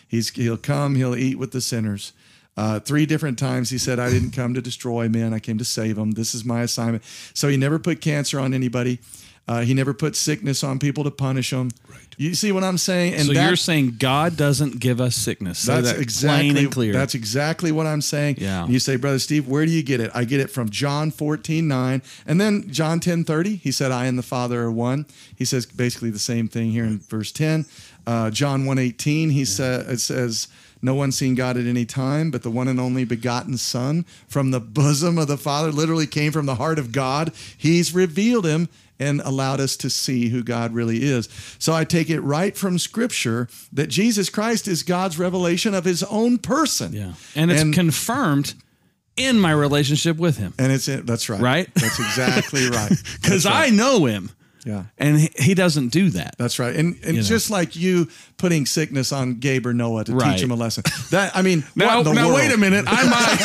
He's 0.08 0.30
He'll 0.30 0.56
come, 0.56 0.94
He'll 0.96 1.16
eat 1.16 1.38
with 1.38 1.52
the 1.52 1.60
sinners. 1.60 2.12
Uh, 2.56 2.78
three 2.78 3.04
different 3.04 3.38
times 3.38 3.70
He 3.70 3.78
said, 3.78 3.98
"I 3.98 4.10
didn't 4.10 4.30
come 4.30 4.54
to 4.54 4.62
destroy 4.62 5.08
men; 5.08 5.34
I 5.34 5.38
came 5.40 5.58
to 5.58 5.64
save 5.64 5.96
them. 5.96 6.12
This 6.12 6.34
is 6.34 6.44
my 6.44 6.62
assignment." 6.62 7.02
So 7.34 7.48
He 7.48 7.56
never 7.56 7.78
put 7.78 8.00
cancer 8.00 8.38
on 8.38 8.54
anybody. 8.54 9.00
Uh, 9.46 9.60
he 9.60 9.74
never 9.74 9.92
put 9.92 10.16
sickness 10.16 10.64
on 10.64 10.78
people 10.78 11.04
to 11.04 11.10
punish 11.10 11.50
them. 11.50 11.68
Right. 11.86 11.98
You 12.16 12.34
see 12.34 12.50
what 12.50 12.64
I'm 12.64 12.78
saying? 12.78 13.12
And 13.14 13.26
so 13.26 13.34
that- 13.34 13.46
you're 13.46 13.56
saying 13.56 13.96
God 13.98 14.38
doesn't 14.38 14.80
give 14.80 15.02
us 15.02 15.14
sickness. 15.14 15.62
That's 15.64 15.92
that 15.92 16.00
exactly 16.00 16.50
plain 16.52 16.64
and 16.64 16.72
clear. 16.72 16.92
That's 16.94 17.14
exactly 17.14 17.70
what 17.70 17.86
I'm 17.86 18.00
saying. 18.00 18.36
Yeah. 18.38 18.64
And 18.64 18.72
you 18.72 18.78
say, 18.78 18.96
Brother 18.96 19.18
Steve, 19.18 19.46
where 19.46 19.66
do 19.66 19.70
you 19.70 19.82
get 19.82 20.00
it? 20.00 20.10
I 20.14 20.24
get 20.24 20.40
it 20.40 20.48
from 20.50 20.70
John 20.70 21.10
14, 21.10 21.68
9. 21.68 22.00
And 22.26 22.40
then 22.40 22.70
John 22.70 23.00
10, 23.00 23.24
30, 23.24 23.56
he 23.56 23.70
said, 23.70 23.92
I 23.92 24.06
and 24.06 24.16
the 24.18 24.22
Father 24.22 24.62
are 24.62 24.72
one. 24.72 25.04
He 25.36 25.44
says 25.44 25.66
basically 25.66 26.08
the 26.08 26.18
same 26.18 26.48
thing 26.48 26.70
here 26.70 26.84
in 26.84 27.00
verse 27.00 27.30
10. 27.30 27.66
Uh, 28.06 28.30
John 28.30 28.66
1, 28.66 28.78
18, 28.78 29.30
he 29.30 29.44
said, 29.44 29.86
it 29.88 30.00
says, 30.00 30.48
no 30.82 30.94
one 30.94 31.12
seen 31.12 31.34
God 31.34 31.56
at 31.56 31.66
any 31.66 31.86
time, 31.86 32.30
but 32.30 32.42
the 32.42 32.50
one 32.50 32.68
and 32.68 32.78
only 32.78 33.04
begotten 33.04 33.56
Son 33.56 34.04
from 34.28 34.50
the 34.50 34.60
bosom 34.60 35.16
of 35.16 35.28
the 35.28 35.38
Father, 35.38 35.72
literally 35.72 36.06
came 36.06 36.30
from 36.30 36.44
the 36.44 36.56
heart 36.56 36.78
of 36.78 36.92
God. 36.92 37.32
He's 37.56 37.94
revealed 37.94 38.44
him 38.44 38.68
and 38.98 39.20
allowed 39.22 39.60
us 39.60 39.76
to 39.78 39.90
see 39.90 40.28
who 40.28 40.42
God 40.42 40.72
really 40.72 41.02
is. 41.02 41.28
So 41.58 41.72
I 41.72 41.84
take 41.84 42.10
it 42.10 42.20
right 42.20 42.56
from 42.56 42.78
Scripture 42.78 43.48
that 43.72 43.88
Jesus 43.88 44.30
Christ 44.30 44.68
is 44.68 44.82
God's 44.82 45.18
revelation 45.18 45.74
of 45.74 45.84
His 45.84 46.02
own 46.04 46.38
person. 46.38 46.92
yeah, 46.92 47.14
and 47.34 47.50
it's 47.50 47.62
and, 47.62 47.74
confirmed 47.74 48.54
in 49.16 49.40
my 49.40 49.52
relationship 49.52 50.16
with 50.16 50.38
Him 50.38 50.54
and 50.58 50.72
it's 50.72 50.86
that's 50.86 51.28
right. 51.28 51.40
Right? 51.40 51.74
That's 51.74 51.98
exactly 51.98 52.68
right. 52.68 52.90
because 53.22 53.46
right. 53.46 53.68
I 53.68 53.74
know 53.74 54.04
Him, 54.04 54.30
yeah. 54.64 54.84
and 54.98 55.18
he, 55.38 55.54
doesn't 55.54 55.88
do 55.88 56.10
that. 56.10 56.34
That's 56.38 56.58
right. 56.58 56.74
And 56.74 56.96
and 57.04 57.16
You 57.16 57.22
know. 57.22 57.28
just 57.28 57.50
like 57.50 57.76
you 57.76 58.08
putting 58.38 58.64
sickness 58.66 59.12
on 59.12 59.34
Gabe 59.34 59.66
or 59.66 59.74
Noah 59.74 60.04
to 60.04 60.14
Right. 60.14 60.32
teach 60.32 60.42
him 60.42 60.50
a 60.50 60.54
lesson. 60.56 60.82
That 61.10 61.36
I 61.36 61.42
mean, 61.42 61.64
Now, 61.76 61.86
what 61.86 61.98
in 61.98 62.04
the 62.04 62.12
now 62.20 62.26
world? 62.28 62.38
wait 62.38 62.52
a 62.52 62.56
minute. 62.56 62.84
I 62.88 63.04
might. 63.08 63.38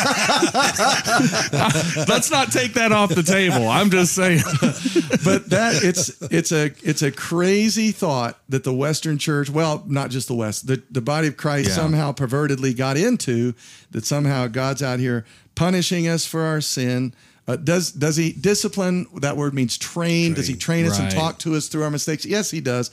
Let's 2.08 2.30
not 2.30 2.52
take 2.52 2.74
that 2.74 2.92
off 2.92 3.14
the 3.14 3.22
table. 3.22 3.68
I'm 3.68 3.90
just 3.90 4.14
saying. 4.14 4.40
but 5.24 5.50
that 5.50 5.80
it's 5.82 6.20
it's 6.30 6.52
a 6.52 6.66
it's 6.82 7.02
a 7.02 7.10
crazy 7.12 7.92
thought 7.92 8.38
that 8.48 8.64
the 8.64 8.74
Western 8.74 9.18
Church, 9.18 9.50
well, 9.50 9.82
not 9.86 10.10
just 10.10 10.28
the 10.28 10.34
West, 10.34 10.66
the 10.66 10.82
the 10.90 11.00
body 11.00 11.28
of 11.28 11.36
Christ 11.36 11.68
Yeah. 11.68 11.74
somehow 11.76 12.12
pervertedly 12.12 12.76
got 12.76 12.96
into 12.96 13.54
that 13.90 14.04
somehow 14.04 14.46
God's 14.46 14.82
out 14.82 14.98
here 14.98 15.24
punishing 15.54 16.08
us 16.08 16.24
for 16.26 16.42
our 16.42 16.60
sin. 16.60 17.14
Uh, 17.52 17.56
does 17.56 17.92
does 17.92 18.16
he 18.16 18.32
discipline? 18.32 19.06
That 19.20 19.36
word 19.36 19.54
means 19.54 19.76
train. 19.78 20.34
Does 20.34 20.46
he 20.46 20.54
train 20.56 20.86
us 20.86 20.98
and 20.98 21.10
talk 21.10 21.38
to 21.40 21.54
us 21.54 21.68
through 21.68 21.82
our 21.84 21.90
mistakes? 21.90 22.24
Yes, 22.24 22.50
he 22.50 22.60
does. 22.60 22.90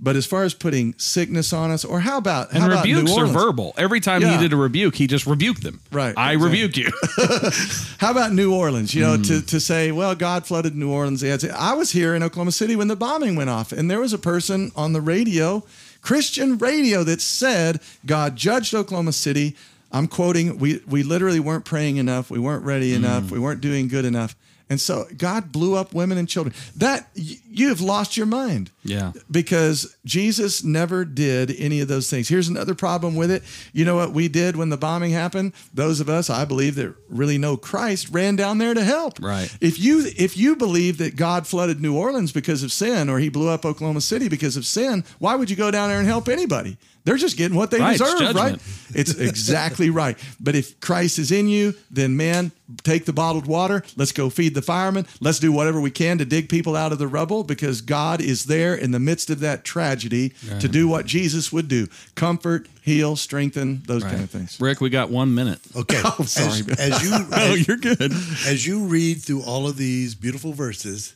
But 0.00 0.14
as 0.14 0.26
far 0.26 0.44
as 0.44 0.54
putting 0.54 0.94
sickness 0.96 1.52
on 1.52 1.72
us, 1.72 1.84
or 1.84 1.98
how 1.98 2.18
about 2.18 2.50
And 2.52 2.60
how 2.62 2.68
about 2.70 2.86
New 2.86 2.98
rebukes 3.00 3.18
are 3.18 3.26
verbal. 3.26 3.74
Every 3.76 3.98
time 3.98 4.22
Yeah. 4.22 4.36
he 4.36 4.42
did 4.42 4.52
a 4.52 4.56
rebuke, 4.56 4.94
he 4.94 5.08
just 5.08 5.26
rebuked 5.26 5.64
them. 5.64 5.80
Right, 5.90 6.14
I 6.16 6.34
exactly. 6.34 6.62
rebuke 6.62 6.76
you. 6.76 6.90
How 7.98 8.12
about 8.12 8.32
New 8.32 8.54
Orleans? 8.54 8.94
You 8.94 9.02
know, 9.02 9.16
Hmm. 9.16 9.22
to, 9.22 9.42
to 9.46 9.58
say, 9.58 9.90
well, 9.90 10.14
God 10.14 10.46
flooded 10.46 10.76
New 10.76 10.88
Orleans. 10.90 11.20
They 11.20 11.30
had 11.30 11.40
to- 11.40 11.60
I 11.60 11.72
was 11.72 11.90
here 11.90 12.14
in 12.14 12.22
Oklahoma 12.22 12.52
City 12.52 12.76
when 12.76 12.86
the 12.86 12.94
bombing 12.94 13.34
went 13.34 13.50
off, 13.50 13.72
and 13.72 13.90
there 13.90 13.98
was 14.00 14.12
a 14.12 14.18
person 14.18 14.70
on 14.76 14.92
the 14.92 15.00
radio, 15.00 15.64
Christian 16.00 16.58
radio, 16.58 17.02
that 17.02 17.20
said 17.20 17.80
God 18.06 18.36
judged 18.36 18.74
Oklahoma 18.74 19.12
City. 19.12 19.56
I'm 19.90 20.06
quoting, 20.06 20.58
we, 20.58 20.80
we 20.86 21.02
literally 21.02 21.40
weren't 21.40 21.64
praying 21.64 21.96
enough. 21.96 22.30
We 22.30 22.38
weren't 22.38 22.64
ready 22.64 22.90
Hmm. 22.94 23.04
enough. 23.04 23.30
We 23.30 23.38
weren't 23.38 23.60
doing 23.60 23.88
good 23.88 24.04
enough. 24.04 24.36
And 24.70 24.78
so 24.78 25.06
God 25.16 25.50
blew 25.50 25.76
up 25.76 25.94
women 25.94 26.18
and 26.18 26.28
children. 26.28 26.54
That 26.76 27.08
you 27.14 27.70
have 27.70 27.80
lost 27.80 28.18
your 28.18 28.26
mind 28.26 28.70
yeah. 28.84 29.12
because 29.30 29.96
Jesus 30.04 30.62
never 30.62 31.06
did 31.06 31.54
any 31.58 31.80
of 31.80 31.88
those 31.88 32.10
things. 32.10 32.28
Here's 32.28 32.48
another 32.48 32.74
problem 32.74 33.16
with 33.16 33.30
it. 33.30 33.42
You 33.72 33.86
know 33.86 33.96
what 33.96 34.12
we 34.12 34.28
did 34.28 34.56
when 34.56 34.68
the 34.68 34.76
bombing 34.76 35.10
happened? 35.12 35.54
Those 35.72 36.00
of 36.00 36.10
us, 36.10 36.28
I 36.28 36.44
believe, 36.44 36.74
that 36.74 36.94
really 37.08 37.38
know 37.38 37.56
Christ 37.56 38.08
ran 38.10 38.36
down 38.36 38.58
there 38.58 38.74
to 38.74 38.84
help. 38.84 39.18
Right. 39.22 39.50
If 39.62 39.78
you 39.78 40.04
if 40.18 40.36
you 40.36 40.54
believe 40.54 40.98
that 40.98 41.16
God 41.16 41.46
flooded 41.46 41.80
New 41.80 41.96
Orleans 41.96 42.30
because 42.30 42.62
of 42.62 42.70
sin 42.70 43.08
or 43.08 43.18
he 43.20 43.30
blew 43.30 43.48
up 43.48 43.64
Oklahoma 43.64 44.02
City 44.02 44.28
because 44.28 44.58
of 44.58 44.66
sin, 44.66 45.02
why 45.18 45.34
would 45.34 45.48
you 45.48 45.56
go 45.56 45.70
down 45.70 45.88
there 45.88 45.98
and 45.98 46.06
help 46.06 46.28
anybody? 46.28 46.76
They're 47.08 47.16
just 47.16 47.38
getting 47.38 47.56
what 47.56 47.70
they 47.70 47.78
Right, 47.78 47.98
it's 47.98 48.14
deserve, 48.14 48.34
right? 48.36 48.58
It's 48.94 49.14
exactly 49.14 49.88
right. 49.88 50.18
But 50.40 50.54
if 50.54 50.78
Christ 50.80 51.18
is 51.18 51.32
in 51.32 51.48
you, 51.48 51.72
then 51.90 52.18
man, 52.18 52.52
take 52.82 53.06
the 53.06 53.14
bottled 53.14 53.46
water. 53.46 53.82
Let's 53.96 54.12
go 54.12 54.28
feed 54.28 54.54
the 54.54 54.60
firemen. 54.60 55.06
Let's 55.18 55.38
do 55.38 55.50
whatever 55.50 55.80
we 55.80 55.90
can 55.90 56.18
to 56.18 56.26
dig 56.26 56.50
people 56.50 56.76
out 56.76 56.92
of 56.92 56.98
the 56.98 57.06
rubble 57.06 57.44
because 57.44 57.80
God 57.80 58.20
is 58.20 58.44
there 58.44 58.74
in 58.74 58.90
the 58.90 58.98
midst 58.98 59.30
of 59.30 59.40
that 59.40 59.64
tragedy 59.64 60.34
to 60.60 60.68
do 60.68 60.86
what 60.86 61.06
Jesus 61.06 61.50
would 61.50 61.66
do 61.68 61.86
comfort, 62.14 62.68
heal, 62.82 63.16
strengthen, 63.16 63.82
those 63.86 64.04
kind 64.04 64.22
of 64.22 64.28
things. 64.28 64.60
Rick, 64.60 64.82
we 64.82 64.90
got 64.90 65.08
one 65.10 65.34
minute. 65.34 65.60
Okay. 65.74 66.02
Oh, 66.04 66.24
sorry, 66.24 66.60
As, 66.78 66.78
as 66.92 67.02
you 67.02 67.26
Oh, 67.32 67.54
you're 67.54 67.76
good. 67.78 68.12
as 68.46 68.66
you 68.66 68.84
read 68.84 69.22
through 69.22 69.42
all 69.44 69.66
of 69.66 69.78
these 69.78 70.14
beautiful 70.14 70.52
verses, 70.52 71.14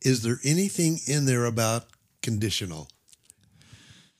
is 0.00 0.22
there 0.22 0.38
anything 0.44 0.98
in 1.08 1.26
there 1.26 1.44
about 1.44 1.86
conditional? 2.22 2.88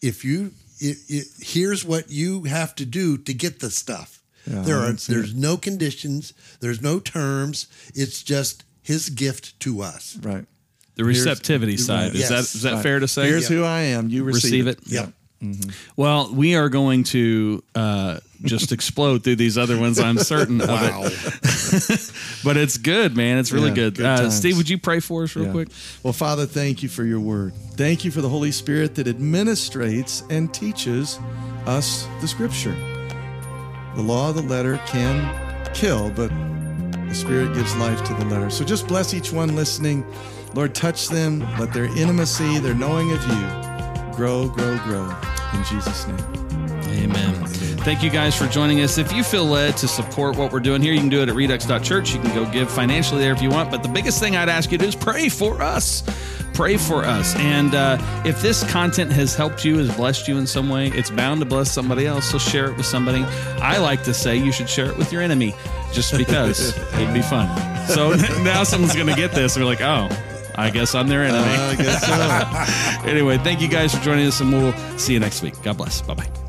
If 0.03 0.25
you 0.25 0.53
it, 0.85 0.99
it, 1.09 1.27
here's 1.41 1.85
what 1.85 2.11
you 2.11 2.45
have 2.45 2.75
to 2.77 2.85
do 2.85 3.17
to 3.19 3.33
get 3.35 3.61
the 3.61 3.71
stuff. 3.71 4.21
Yeah, 4.47 4.61
there 4.63 4.79
are 4.79 4.87
don't 4.87 5.01
see 5.01 5.15
there's 5.15 5.35
no 5.35 5.57
conditions, 5.57 6.35
there's 6.61 6.83
no 6.83 7.01
terms. 7.01 7.67
It's 7.95 8.23
just 8.23 8.65
his 8.83 9.09
gift 9.09 9.59
to 9.61 9.81
us. 9.83 10.19
Right. 10.23 10.45
The 10.97 11.05
receptivity 11.05 11.77
side. 11.79 12.13
Is 12.15 12.21
Yes. 12.21 12.29
that 12.29 12.39
is 12.55 12.63
that 12.63 12.73
Right. 12.75 12.83
fair 12.83 13.01
to 13.01 13.09
say? 13.09 13.27
Here's 13.27 13.49
who 13.49 13.65
I 13.65 13.81
am. 13.97 14.09
You 14.11 14.23
receive, 14.25 14.67
Receive 14.67 14.67
it. 14.67 14.79
it. 14.87 14.93
Yep. 14.93 15.13
Well, 15.97 16.33
we 16.35 16.55
are 16.55 16.69
going 16.69 17.05
to 17.05 17.63
uh, 17.75 18.21
just 18.45 18.73
explode 18.73 19.25
through 19.25 19.37
these 19.37 19.57
other 19.59 19.79
ones. 19.79 19.99
I'm 19.99 20.19
certain 20.19 20.61
of 20.61 20.69
it. 20.71 22.13
but 22.45 22.57
it's 22.57 22.77
good, 22.77 23.17
man. 23.17 23.39
It's 23.39 23.53
really 23.53 23.69
Yeah, 23.71 23.75
good. 23.75 23.95
good 23.97 24.07
uh. 24.07 24.31
Steve, 24.31 24.57
would 24.57 24.69
you 24.69 24.79
pray 24.79 25.01
for 25.01 25.25
us 25.25 25.35
real 25.35 25.47
Yeah. 25.47 25.53
quick? 25.53 25.69
Well, 26.03 26.13
Father, 26.13 26.47
thank 26.47 26.83
you 26.83 26.89
for 26.89 27.05
your 27.05 27.21
word. 27.21 27.53
Thank 27.77 28.05
you 28.05 28.11
for 28.11 28.21
the 28.21 28.29
Holy 28.29 28.53
Spirit 28.53 28.95
that 28.97 29.07
administrates 29.07 30.23
and 30.31 30.53
teaches 30.53 31.19
us 31.67 32.07
the 32.21 32.29
scripture. 32.29 32.77
The 33.97 34.03
law 34.03 34.31
of 34.31 34.37
the 34.37 34.43
letter 34.43 34.81
can 34.87 35.73
kill, 35.75 36.11
but 36.11 36.29
the 37.09 37.15
Spirit 37.15 37.55
gives 37.55 37.75
life 37.77 38.03
to 38.05 38.15
the 38.15 38.25
letter. 38.27 38.51
So 38.51 38.65
just 38.65 38.87
bless 38.89 39.15
each 39.15 39.33
one 39.33 39.55
listening. 39.57 40.05
Lord, 40.55 40.75
touch 40.75 41.09
them. 41.09 41.41
Let 41.59 41.73
their 41.73 41.87
intimacy, 41.87 42.59
their 42.59 42.75
knowing 42.75 43.11
of 43.13 43.21
you, 43.27 44.15
grow, 44.17 44.49
grow, 44.49 44.79
grow. 44.85 45.13
In 45.55 45.65
Jesus' 45.65 46.07
name. 46.07 46.44
Thank 47.85 48.03
you 48.03 48.09
guys 48.09 48.35
for 48.35 48.47
joining 48.47 48.81
us. 48.81 48.97
If 48.97 49.13
you 49.13 49.23
feel 49.23 49.45
led 49.45 49.77
to 49.77 49.87
support 49.87 50.39
what 50.39 50.51
we're 50.51 50.61
doing 50.61 50.81
here, 50.81 50.95
you 50.95 51.01
can 51.01 51.11
do 51.11 51.21
it 51.21 51.29
at 51.29 51.35
redux.church. 51.35 52.15
You 52.15 52.19
can 52.19 52.35
go 52.35 52.51
give 52.51 52.71
financially 52.71 53.21
there 53.21 53.33
if 53.35 53.43
you 53.43 53.51
want. 53.51 53.71
But 53.71 53.83
the 53.83 53.91
biggest 53.91 54.19
thing 54.21 54.37
I'd 54.37 54.49
ask 54.49 54.73
you 54.73 54.79
to 54.79 54.85
do 54.85 54.89
is 54.89 54.97
pray 54.97 55.29
for 55.29 55.61
us. 55.61 56.03
Pray 56.55 56.79
for 56.79 57.05
us. 57.05 57.37
And 57.37 57.75
uh, 57.75 57.99
if 58.25 58.41
this 58.41 58.65
content 58.71 59.13
has 59.13 59.35
helped 59.35 59.67
you, 59.67 59.77
has 59.77 59.95
blessed 59.97 60.27
you 60.29 60.39
in 60.39 60.47
some 60.47 60.71
way, 60.71 60.89
it's 60.89 61.11
bound 61.11 61.41
to 61.41 61.47
bless 61.47 61.71
somebody 61.71 62.07
else. 62.07 62.25
So 62.25 62.39
share 62.39 62.71
it 62.71 62.77
with 62.79 62.87
somebody. 62.87 63.23
I 63.61 63.77
like 63.77 64.03
to 64.05 64.15
say 64.15 64.35
you 64.35 64.51
should 64.51 64.71
share 64.71 64.87
it 64.87 64.97
with 64.97 65.13
your 65.13 65.21
enemy 65.21 65.55
just 65.93 66.17
because 66.17 66.75
it'd 66.95 67.13
be 67.13 67.21
fun. 67.21 67.49
So 67.87 68.15
now 68.43 68.65
someone's 68.65 68.95
going 68.95 69.09
to 69.09 69.15
get 69.15 69.33
this 69.33 69.57
and 69.57 69.63
be 69.63 69.67
like, 69.67 69.83
oh, 69.83 70.09
I 70.55 70.71
guess 70.71 70.95
I'm 70.95 71.09
their 71.09 71.23
enemy. 71.23 71.45
I 71.45 71.75
guess 71.75 73.03
so. 73.05 73.09
anyway, 73.11 73.37
thank 73.37 73.61
you 73.61 73.69
guys 73.69 73.95
for 73.95 74.03
joining 74.03 74.27
us, 74.27 74.41
and 74.41 74.51
we'll 74.51 74.73
see 74.97 75.13
you 75.13 75.21
next 75.21 75.43
week. 75.43 75.61
God 75.63 75.77
bless. 75.77 76.01
Bye 76.01 76.15
bye. 76.15 76.44